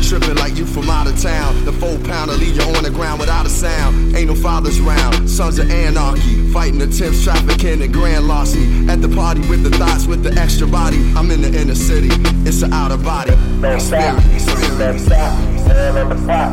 [0.01, 1.65] Tripping like you from out of town.
[1.65, 4.15] The four pounder leave you on the ground without a sound.
[4.17, 5.29] Ain't no fathers round.
[5.29, 6.51] Sons of anarchy.
[6.53, 8.89] Fighting attempts, trafficking, and the grand larceny.
[8.89, 10.99] At the party with the thoughts, with the extra body.
[11.17, 12.09] I'm in the inner city.
[12.47, 13.33] It's an outer body.
[13.65, 14.49] Experience.
[14.49, 15.09] Experience.
[15.09, 16.53] Hand on the pot,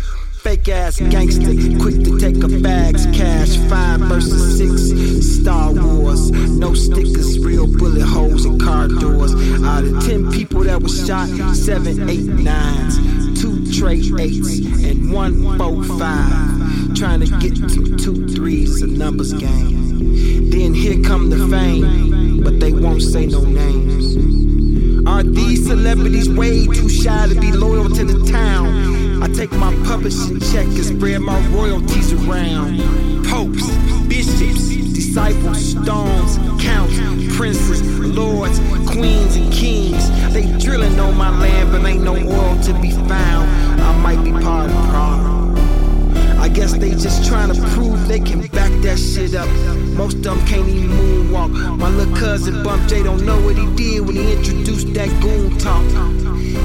[0.41, 3.57] Fake ass gangster, quick to take a bag's cash.
[3.69, 6.31] Five versus six, Star Wars.
[6.31, 9.35] No stickers, real bullet holes in car doors.
[9.63, 13.39] Out of ten people that was shot, seven, eight, nines.
[13.39, 16.95] Two tray eights and one four five.
[16.95, 20.49] Trying to get to two threes, a numbers game.
[20.49, 24.17] Then here come the fame, but they won't say no names.
[25.07, 29.00] Are these celebrities way too shy to be loyal to the town?
[29.21, 32.79] I take my publishing check and spread my royalties around.
[33.25, 33.69] Popes,
[34.07, 36.97] bishops, disciples, stones, counts,
[37.37, 38.59] princes, lords,
[38.89, 40.09] queens, and kings.
[40.33, 43.47] They drilling on my land, but ain't no oil to be found.
[43.81, 45.55] I might be part of the problem.
[46.39, 49.47] I guess they just trying to prove they can back that shit up.
[49.95, 51.77] Most of them can't even moonwalk.
[51.77, 55.59] My little cousin Bump J don't know what he did when he introduced that goon
[55.59, 56.20] talk.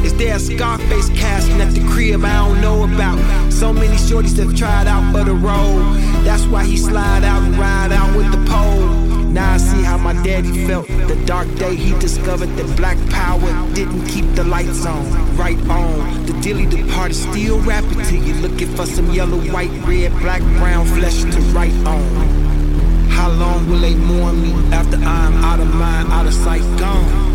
[0.06, 3.18] Is there a Scarface casting at the crib I don't know about?
[3.52, 5.80] So many shorties have tried out for the role.
[6.22, 8.86] That's why he slide out and ride out with the pole.
[9.26, 10.86] Now I see how my daddy felt.
[10.86, 15.04] The dark day he discovered that black power didn't keep the lights on.
[15.36, 16.24] Right on.
[16.26, 18.34] The dearly departed still rapping to you.
[18.34, 23.08] Looking for some yellow, white, red, black, brown flesh to write on.
[23.08, 27.25] How long will they mourn me after I'm out of mind, out of sight, gone?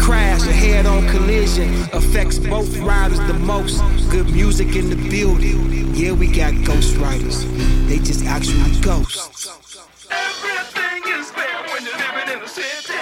[0.00, 3.80] Crash, a head on collision affects both riders the most.
[4.10, 5.94] Good music in the building.
[5.94, 7.44] Yeah, we got ghost riders.
[7.86, 9.46] They just actually ghosts.
[10.10, 12.94] Everything is fair when you're living in the city.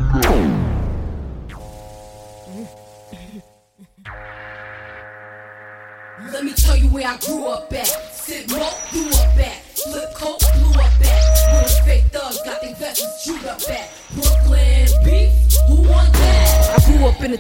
[6.33, 7.87] Let me tell you where I grew up at.
[7.87, 9.63] Sit low, grew up at.
[9.79, 11.26] Flip coat, blew up at.
[11.63, 12.75] The fake thugs got their
[13.49, 13.91] up at.
[14.15, 15.33] Brooklyn beef,
[15.69, 16.79] who want that?
[16.79, 17.39] I grew up in the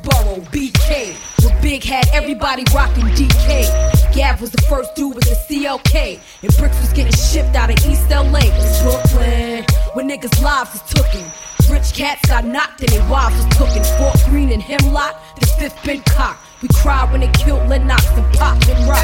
[0.00, 1.14] borough, BK.
[1.44, 4.14] Where Big had everybody rocking DK.
[4.14, 6.20] Gav was the first dude with the CLK.
[6.42, 8.40] And Bricks was getting shipped out of East LA.
[8.42, 11.24] It's Brooklyn, where niggas' lives was tooken.
[11.70, 13.84] Rich cats got knocked and their wives was cooking.
[13.96, 16.40] Fort Greene and Hemlock, the fifth been cocked.
[16.60, 19.02] We cried when they killed Lennox and Pop and Rock.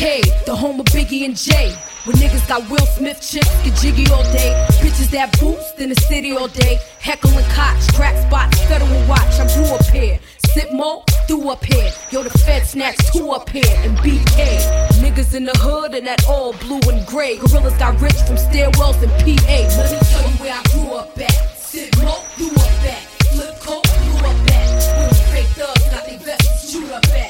[0.00, 1.74] BK, the home of Biggie and Jay.
[2.04, 4.50] When niggas got Will Smith chips, get jiggy all day.
[4.80, 6.78] Bitches that boost in the city all day.
[7.00, 9.38] Heckler Koch, crack spots, federal watch.
[9.38, 10.18] I grew up here.
[10.54, 11.92] Sip mo, threw up here.
[12.10, 13.76] Yo, the Fed snatched two up here.
[13.84, 14.60] And BK,
[15.04, 17.36] niggas in the hood and that all blue and gray.
[17.36, 19.58] Gorillas got rich from stairwells and PA.
[19.76, 21.58] Let me tell you where I grew up at.
[21.58, 23.02] Sip mo, threw up at.
[23.36, 24.96] Flip coat, up at.
[24.96, 27.29] Where the fake thugs got their vests chewed up at.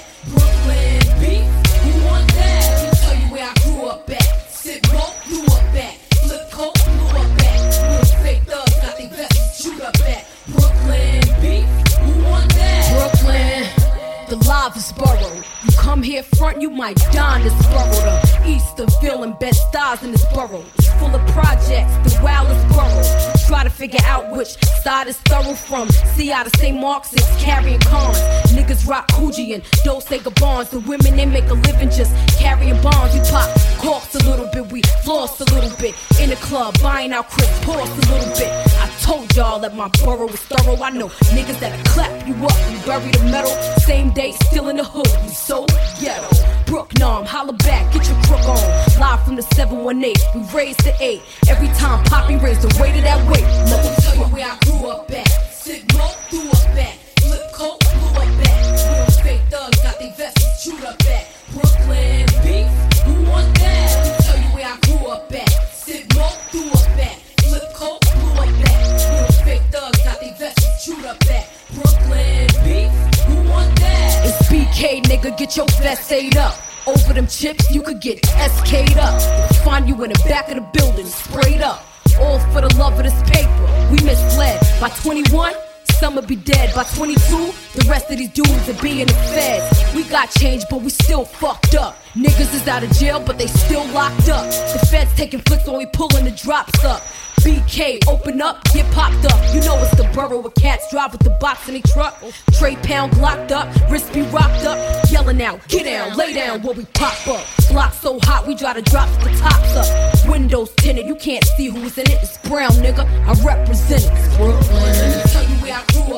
[24.91, 25.89] Side is thorough from.
[26.15, 26.79] See how the St.
[26.79, 28.19] Mark's is carrying cons.
[28.53, 30.71] Niggas rock Coogi and Dolce Gabbans.
[30.71, 33.15] The women, they make a living just carrying bombs.
[33.15, 35.95] We pop corks a little bit, we floss a little bit.
[36.21, 38.51] In the club, buying out Chris Ports a little bit.
[38.81, 40.83] I told y'all that my borough was thorough.
[40.83, 43.51] I know niggas that'll clap you up and bury the metal.
[43.81, 45.09] Same day, still in the hood.
[45.25, 45.67] You so
[46.01, 46.29] ghetto.
[46.67, 49.01] Brook Nom, holla back, get your crook on.
[49.01, 51.21] Live from the 718, we raised the 8.
[51.49, 53.43] Every time Poppy raised the weight of that weight.
[53.43, 55.30] Let me tell you where I grew up at.
[55.71, 56.95] Sigma, threw up at.
[57.21, 58.87] Flip coat, blew up at.
[58.91, 61.29] Real fake thugs got their vests chewed up at.
[61.53, 62.67] Brooklyn beef,
[63.05, 63.87] who want that?
[63.95, 65.49] Let me tell you where I grew up at.
[65.73, 67.19] Sigma, threw up at.
[67.47, 68.83] Flip coat, blew up at.
[69.15, 71.49] Real fake thugs got their vests chewed up at.
[71.73, 72.91] Brooklyn beef,
[73.27, 74.27] who want that?
[74.27, 76.59] It's BK, nigga, get your vest ate up.
[76.89, 79.23] Over them chips, you could get SK'd up.
[79.63, 81.87] Find you in the back of the building, sprayed up.
[82.19, 83.89] All for the love of this paper.
[83.91, 84.61] We misled.
[84.81, 85.55] By 21,
[85.99, 86.75] some will be dead.
[86.75, 89.95] By 22, the rest of these dudes will be in the feds.
[89.95, 91.97] We got change, but we still fucked up.
[92.15, 94.47] Niggas is out of jail, but they still locked up.
[94.73, 97.03] The feds taking flicks when we pulling the drops up.
[97.41, 99.55] BK, open up, get popped up.
[99.55, 102.23] You know it's the borough where cats drive with the box in a truck.
[102.53, 104.79] Trey Pound locked up, wrist be rocked up.
[105.11, 107.47] Yelling out, get down, lay down where we pop up.
[107.71, 110.29] Block so hot, we try to drop the tops up.
[110.29, 112.19] Windows tinted, you can't see who's in it.
[112.23, 113.07] It's brown, nigga.
[113.27, 114.37] I represent it.
[114.37, 114.61] Brooklyn.
[114.71, 116.10] Let me tell you where I grew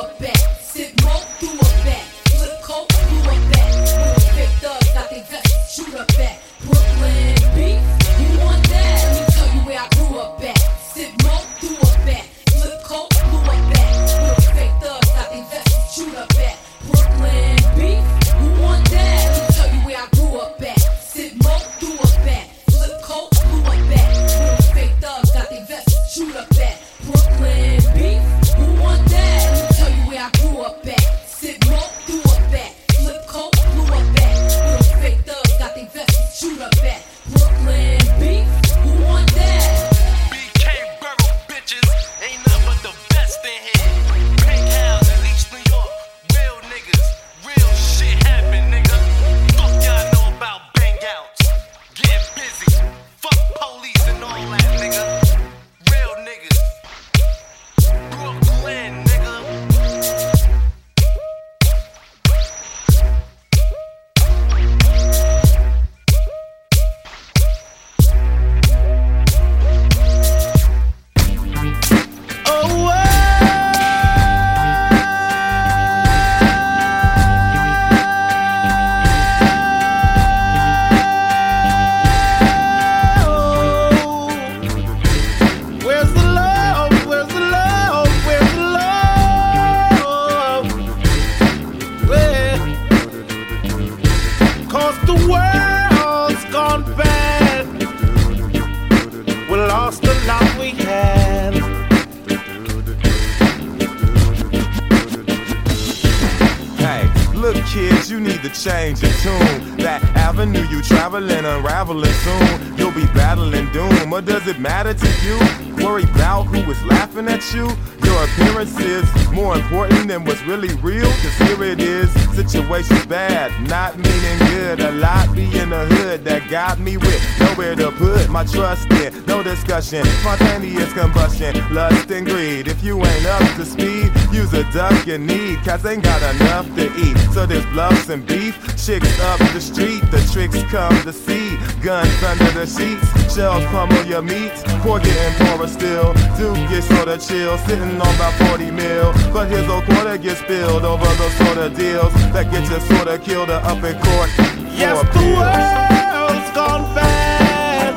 [107.64, 109.76] kids, you need to change your tune.
[109.78, 112.71] That avenue you traveling, unraveling soon.
[112.82, 115.38] You'll be battling doom, or does it matter to you?
[115.84, 117.68] Worry about who is laughing at you?
[118.04, 121.06] Your appearance is more important than what's really real.
[121.06, 124.80] Cause here it is, situation's bad, not meaning good.
[124.80, 128.90] A lot be in the hood that got me with nowhere to put my trust
[128.92, 129.24] in.
[129.26, 132.66] No discussion, spontaneous combustion, lust and greed.
[132.66, 135.60] If you ain't up to speed, use a duck you need.
[135.64, 137.16] Cause ain't got enough to eat.
[137.32, 140.02] So there's bluffs and beef, chicks up the street.
[140.10, 144.52] The tricks come to see, guns under the sheets, shells pummel your meat.
[144.82, 149.12] Poor getting poorer still, Duke get sorta chill, sitting on about 40 mil.
[149.32, 153.18] But his old quarter gets spilled over those sort of deals that get you sorta
[153.18, 154.30] killed or up in court.
[154.72, 157.92] Yes, the world's gone bad.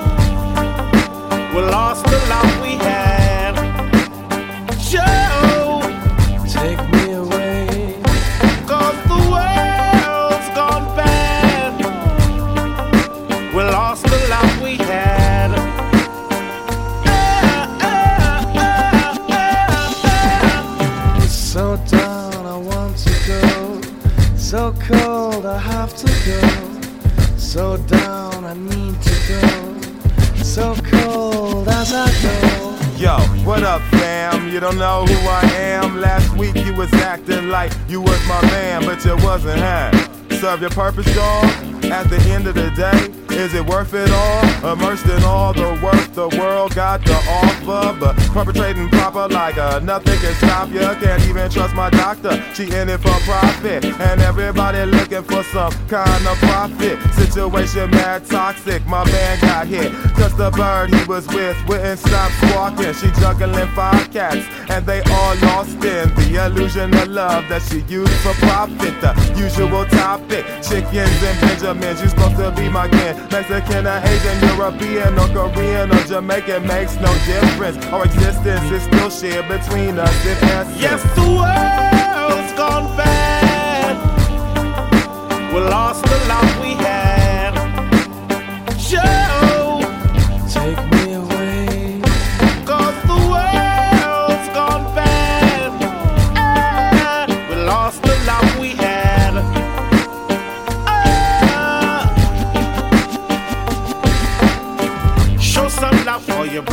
[1.55, 3.04] We lost the love we had.
[27.55, 30.43] So down, I need to go.
[30.43, 32.97] So cold as I go.
[32.97, 34.49] Yo, what up, fam?
[34.49, 36.01] You don't know who I am?
[36.01, 39.89] Last week you was acting like you was my man, but you wasn't, huh?
[40.31, 41.45] Serve your purpose, dog?
[41.85, 44.73] At the end of the day, is it worth it all?
[44.73, 49.79] Immersed in all the work the world got to offer, but perpetrating proper like uh,
[49.79, 50.79] nothing can stop you.
[50.79, 52.41] Can't even trust my doctor.
[52.53, 56.97] She in it for profit, and everybody looking for some kind of profit.
[57.13, 58.85] Situation mad toxic.
[58.87, 62.93] My man got hit, cause the bird he was with wouldn't stop squawking.
[62.93, 67.79] She juggling five cats, and they all lost in the illusion of love that she
[67.91, 68.95] used for profit.
[69.01, 72.01] The usual topic, chickens and Benjamins.
[72.01, 73.15] You supposed to be my kin.
[73.31, 77.77] Mexican or Asian, European or Korean or Jamaican makes no difference.
[77.87, 80.15] Our existence is still shared between us.
[80.79, 83.95] Yes, the world's gone bad.
[85.53, 87.53] We lost the love we had.
[88.77, 89.24] Joe,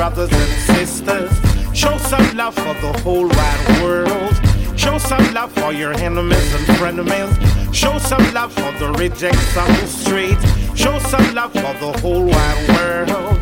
[0.03, 1.30] brothers and sisters.
[1.72, 4.34] Show some love for the whole wide world.
[4.76, 7.32] Show some love for your enemies and frenemies.
[7.72, 10.38] Show some love for the rejects on the street.
[10.76, 13.38] Show some love for the whole wide world.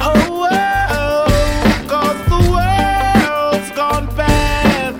[0.00, 0.46] Oh,
[0.92, 4.94] oh, cause the world's gone bad.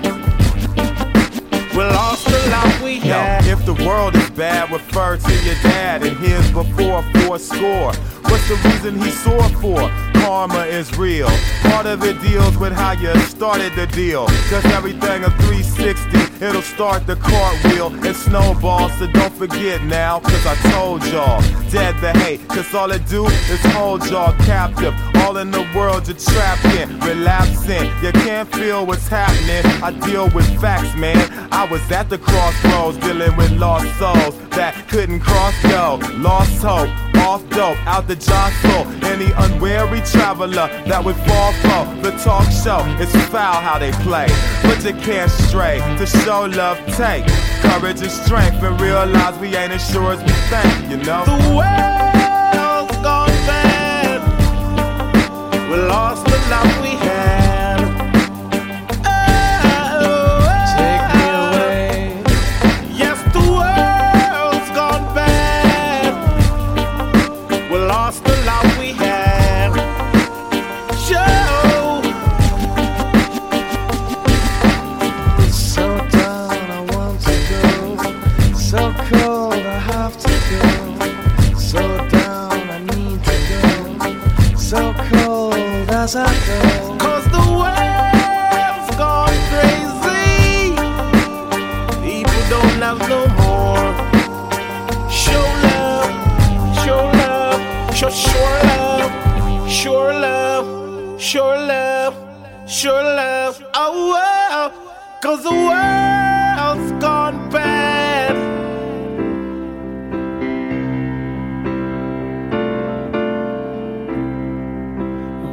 [1.76, 3.20] We lost the love we Yo,
[3.52, 7.92] if the world is bad, refer to your dad and his before four score.
[8.24, 10.07] What's the reason he sore for?
[10.20, 11.28] Karma is real.
[11.62, 14.26] Part of it deals with how you started the deal.
[14.50, 18.88] Cause everything a 360, it'll start the cartwheel and snowball.
[18.90, 21.40] So don't forget now, cause I told y'all.
[21.70, 24.94] Dead the hate, cause all it do is hold y'all captive.
[25.20, 27.86] All in the world you're trapped in, relapsing.
[28.02, 29.64] You can't feel what's happening.
[29.82, 31.18] I deal with facts, man.
[31.52, 36.00] I was at the crossroads dealing with lost souls that couldn't cross go.
[36.18, 38.86] Lost hope, off dope, out the jostle.
[39.04, 42.82] Any unwary traveler that would fall for the talk show.
[43.02, 44.28] It's foul how they play,
[44.62, 45.78] but you can't stray.
[45.98, 47.26] To show love, take
[47.62, 50.90] courage and strength, and realize we ain't as sure as we think.
[50.90, 51.24] You know.
[51.24, 51.97] The world's
[55.70, 57.17] We lost the love we had.
[105.38, 108.34] Cause the world's gone bad.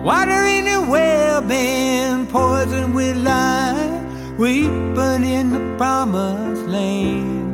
[0.03, 4.01] Water in the well been poisoned with lies.
[4.39, 7.45] weeping in the promised land.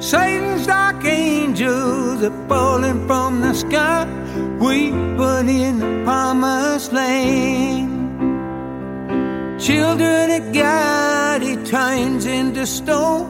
[0.00, 4.06] Satan's dark angels are falling from the sky,
[4.60, 7.93] weeping in the promised land.
[9.74, 13.26] Children of God, he turns into stone.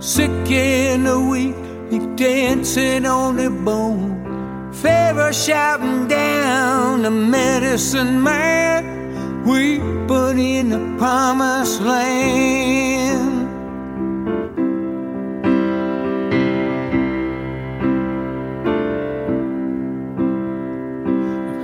[0.00, 1.56] Sick and the weak,
[1.90, 4.72] he dancing on the bone.
[4.72, 13.48] Pharaoh shouting down the medicine man, we put in the promised land.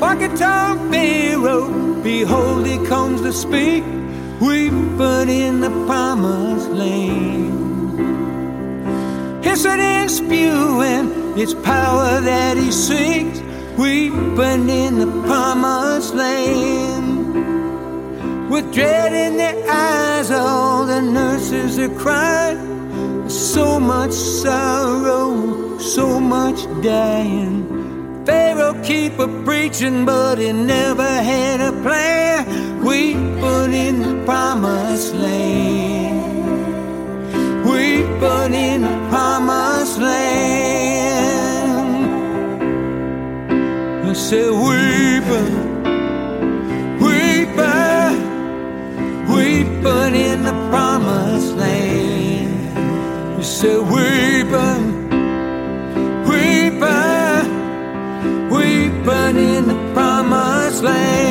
[0.01, 3.83] Fucking Tom Pharaoh, behold, he comes to speak,
[4.41, 7.57] weeping in the promised land.
[9.45, 13.41] Hissing and spewing, it's power that he seeks,
[13.77, 17.35] weeping in the promised land.
[18.51, 23.29] With dread in their eyes, all the nurses are crying.
[23.29, 27.76] So much sorrow, so much dying.
[28.27, 32.85] Pharaoh keep a preaching, but he never had a plan.
[32.85, 36.27] We put in the promised land.
[37.65, 40.57] We put in the promised land.
[44.09, 45.55] I said, weeping,
[46.99, 48.17] weeping,
[49.33, 53.39] weeping in the promised land.
[53.39, 54.17] You said, weeping,
[54.47, 54.96] weeping
[60.87, 61.26] promised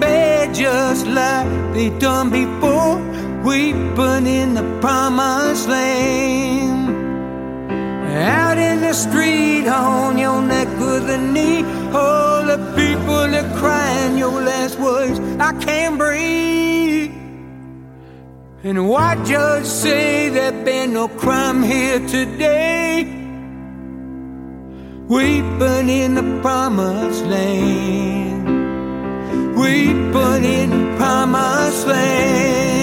[0.00, 2.96] bed just like they done before.
[3.44, 6.88] We put in the promised land.
[8.14, 14.16] Out in the street on your neck with a knee, all the people are crying
[14.16, 15.18] your last words.
[15.40, 17.12] I can't breathe.
[18.62, 23.04] And why judge say there been no crime here today?
[25.06, 28.33] Weeping in the promised land.
[29.56, 32.74] Weeping in the promised land.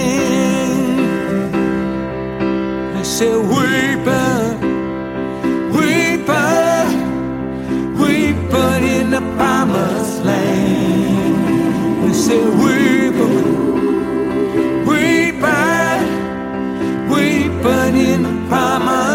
[2.96, 4.60] I said, weeping,
[5.76, 6.88] weeping,
[7.98, 12.08] weeping in the promised land.
[12.08, 13.44] I said, weeping,
[14.86, 16.04] weeping,
[17.10, 19.11] weeping in the promised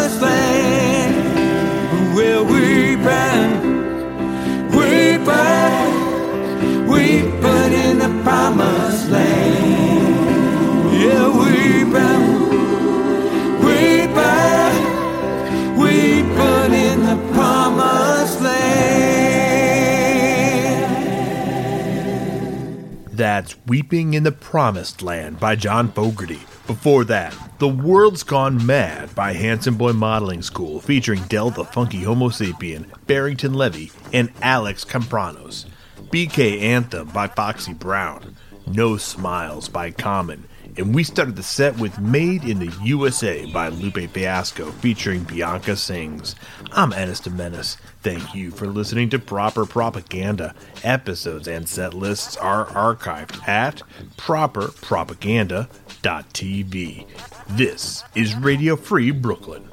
[23.67, 26.39] Weeping in the Promised Land by John Fogerty.
[26.67, 32.03] Before that, The World's Gone Mad by Handsome Boy Modeling School featuring Del the Funky
[32.03, 35.65] Homo Sapien, Barrington Levy, and Alex Kapranos.
[36.11, 38.37] BK Anthem by Foxy Brown.
[38.65, 40.45] No Smiles by Common.
[40.77, 45.75] And we started the set with Made in the USA by Lupe Fiasco featuring Bianca
[45.75, 46.35] Sings.
[46.71, 47.77] I'm de Menace.
[48.03, 50.53] Thank you for listening to Proper Propaganda.
[50.83, 53.81] Episodes and set lists are archived at
[54.17, 57.07] properpropaganda.tv.
[57.49, 59.71] This is Radio Free Brooklyn.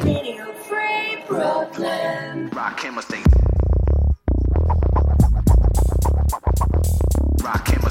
[0.00, 2.50] Radio Free Brooklyn.
[2.50, 3.24] Rock State.
[7.42, 7.88] Rock Hammer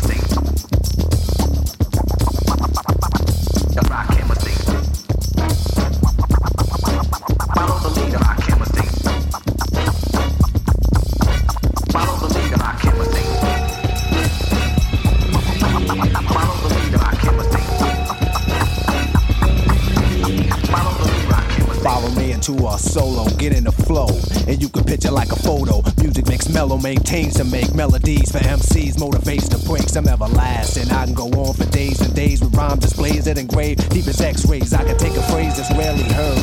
[26.93, 30.91] maintains to make melodies for MCs, motivates to some everlasting.
[30.91, 34.21] I can go on for days and days with rhyme displays that engrave deep as
[34.21, 34.73] X-rays.
[34.73, 36.37] I can take a phrase that's rarely heard,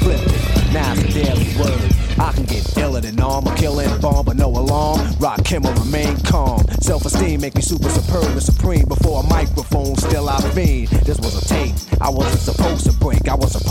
[0.00, 1.90] flip it, now it's a daily word.
[2.18, 5.00] I can get iller than armor, killing a bomb, but no alarm.
[5.18, 6.60] Rakim will remain calm.
[6.80, 8.86] Self esteem make me super superb and supreme.
[8.86, 10.88] Before a microphone, still I fiend.
[11.06, 11.74] This was a tape.
[12.00, 13.26] I wasn't supposed to break.
[13.28, 13.63] I was supposed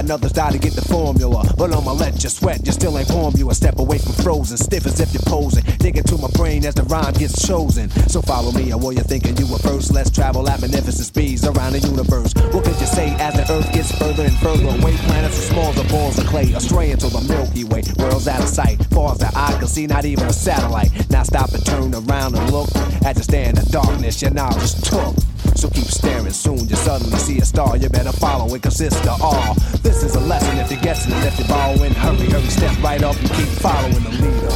[0.00, 1.44] and others died to get the formula.
[1.56, 3.34] But I'ma let you sweat, you still ain't warm.
[3.36, 5.62] You a step away from frozen, stiff as if you're posing.
[5.78, 7.90] Dig into my brain as the rhyme gets chosen.
[8.08, 9.92] So follow me, or what you thinking you were first.
[9.92, 12.32] Let's travel at magnificent speeds around the universe.
[12.52, 14.96] What could you say as the earth gets further and further away?
[15.04, 17.82] Planets are small as balls of clay, astray into the Milky Way.
[17.98, 20.90] World's out of sight, far as the eye can see, not even a satellite.
[21.10, 22.74] Now stop and turn around and look
[23.04, 25.19] at the stand in darkness your knowledge took.
[25.56, 27.76] So keep staring, soon you suddenly see a star.
[27.76, 29.54] You better follow it, cause it's the all.
[29.82, 33.02] This is a lesson if you're guessing, and if you're borrowing, hurry, hurry, step right
[33.02, 34.50] up and keep following the leader.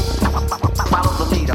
[0.89, 1.55] Follow the leader,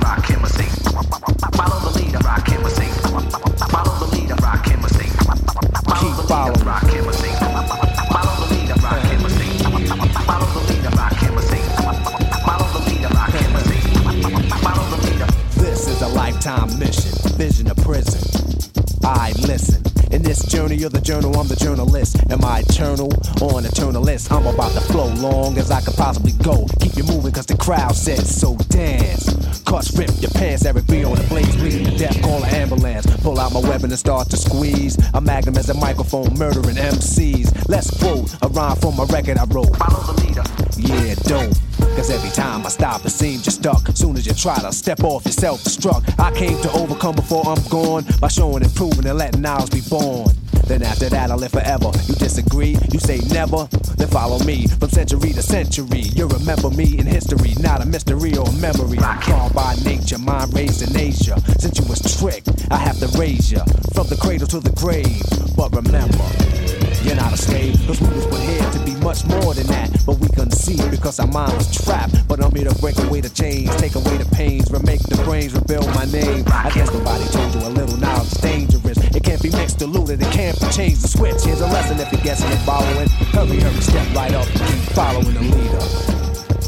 [19.20, 19.84] I listen.
[20.14, 22.16] In this journey of the journal, I'm the journalist.
[22.32, 23.12] Am I eternal
[23.44, 24.32] or an eternalist?
[24.32, 26.66] I'm about to flow long as I could possibly go.
[26.80, 29.62] Keep you moving cause the crowd said so dance.
[29.64, 33.06] Cuts rip your pants, Eric B on the blaze, bleeding to death, call an ambulance.
[33.18, 34.98] Pull out my weapon and start to squeeze.
[35.14, 37.68] A magnum as a microphone, murdering MCs.
[37.68, 39.76] Let's quote a rhyme from a record I wrote.
[39.76, 40.44] Follow the leader.
[40.78, 41.69] Yeah, don't.
[42.00, 43.90] Cause every time I stop, it seems you're stuck.
[43.94, 46.18] Soon as you try to step off, you're self destruct.
[46.18, 49.82] I came to overcome before I'm gone by showing and proving and letting ours be
[49.90, 50.30] born.
[50.66, 51.92] Then after that, I'll live forever.
[52.08, 52.78] You disagree?
[52.94, 53.68] You say never?
[53.98, 56.04] Then follow me from century to century.
[56.16, 59.00] You remember me in history, not a mystery or a memory.
[59.00, 61.38] I'm called by nature, mind raised in Asia.
[61.60, 63.60] Since you was tricked, I have to raise you
[63.94, 65.20] from the cradle to the grave.
[65.58, 67.76] But remember, you're not a slave.
[67.88, 69.90] Those we was here to be much more than that.
[70.06, 72.28] But we couldn't see because our mind was trapped.
[72.28, 75.54] But I'm here to break away the chains, take away the pains, remake the brains,
[75.54, 76.44] rebuild my name.
[76.48, 78.98] I guess nobody told you a little knowledge is dangerous.
[79.16, 81.02] It can't be mixed, diluted, it can't be changed.
[81.04, 81.42] The switch.
[81.44, 83.10] Here's a lesson if you're guessing and following.
[83.34, 85.80] Hurry, hurry, step right up keep following the leader.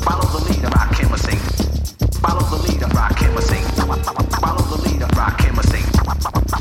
[0.05, 0.91] Follow the leader, rock.
[2.21, 3.41] Follow the leader, rock him a.
[3.41, 5.61] Follow the leader, rock him a.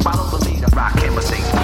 [0.03, 1.60] Follow the leader, rock him a.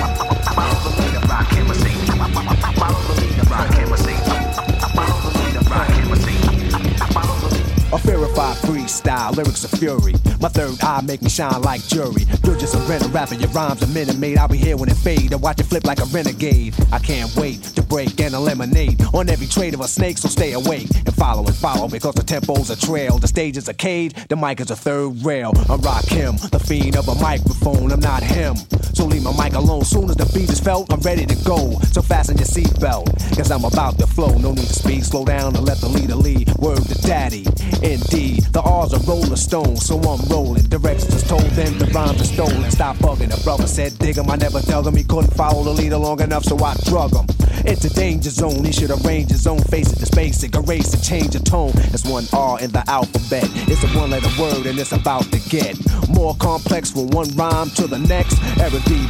[7.97, 10.13] A verified freestyle, lyrics of fury.
[10.39, 12.27] My third eye make me shine like jury.
[12.45, 14.37] You're just a rental rapper, your rhymes are minute made.
[14.37, 16.75] I'll be here when it fade and watch it flip like a renegade.
[16.93, 20.53] I can't wait to break and eliminate on every trade of a snake, so stay
[20.53, 23.19] awake and follow and follow because the tempo's a trail.
[23.19, 25.53] The stage is a cage, the mic is a third rail.
[25.57, 27.93] I'm Rakim, the fiend of a microphone.
[27.93, 28.57] I'm not him.
[28.93, 29.85] So leave my mic alone.
[29.85, 31.79] Soon as the beat is felt, I'm ready to go.
[31.93, 34.37] So fasten your seatbelt, cause I'm about to flow.
[34.37, 36.53] No need to speed, slow down and let the leader lead.
[36.57, 37.47] Word to daddy.
[37.87, 40.65] Indeed, the R's are rolling stones, so I'm rolling.
[40.65, 42.69] Directions told them the rhymes are stolen.
[42.73, 43.31] Stop bugging.
[43.31, 44.29] The brother said dig him.
[44.29, 44.97] I never dug him.
[44.97, 47.27] He couldn't follow the leader long enough, so I drug him.
[47.65, 48.65] It's a danger zone.
[48.65, 50.03] He should arrange his own face it.
[50.03, 50.57] It's basic.
[50.57, 51.73] Erase and change the tone.
[51.95, 53.49] It's one R in the alphabet.
[53.71, 55.79] It's a one letter word and it's about to get
[56.09, 58.39] more complex from one rhyme to the next.
[58.59, 59.07] Eric B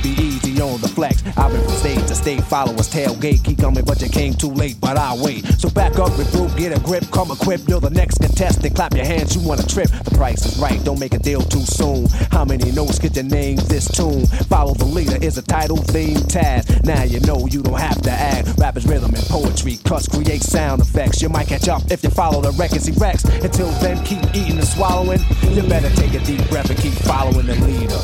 [0.60, 1.22] on the flex.
[1.36, 3.44] I've been from state to state, followers tailgate.
[3.44, 5.44] Keep coming, but you came too late, but I'll wait.
[5.58, 7.68] So back up, regroup, get a grip, come equipped.
[7.68, 8.74] You're the next contestant.
[8.74, 9.88] Clap your hands, you want a trip.
[9.90, 12.06] The price is right, don't make a deal too soon.
[12.30, 14.26] How many notes get your name this tune?
[14.48, 16.84] Follow the leader is a title theme task.
[16.84, 18.54] Now you know you don't have to act.
[18.58, 21.22] Rap is rhythm and poetry, cuts create sound effects.
[21.22, 23.24] You might catch up if you follow the records he wrecks.
[23.24, 25.20] Until then, keep eating and swallowing.
[25.42, 27.98] You better take a deep breath and keep following the leader.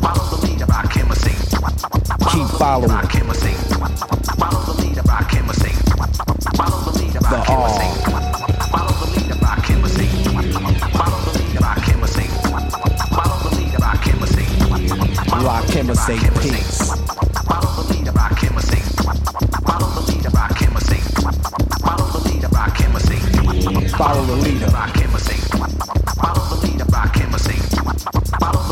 [0.00, 1.31] Follow the leader, a sing.
[2.30, 2.90] Keep following.
[2.90, 3.56] Rock him a sing.
[4.38, 5.76] Follow the leader, rock him a sing.
[6.56, 7.68] Follow the leader, The rock him a all.
[7.78, 7.94] sing.
[8.72, 10.10] Follow the leader, rock him a sing.
[10.92, 12.30] Follow the leader, rock him a sing.
[13.12, 14.50] Follow the leader, rock him a sing.
[15.44, 16.78] Rock him and say peace.
[17.48, 18.62] Follow the leader, rock him a.
[19.66, 20.80] Follow the leader, rock him a.
[21.82, 23.00] Follow the leader, rock him a.
[23.96, 24.66] Follow the leader.
[24.68, 25.40] Rock him a sing.
[26.16, 27.60] Follow the leader, rock him a sing.
[28.40, 28.71] Follow the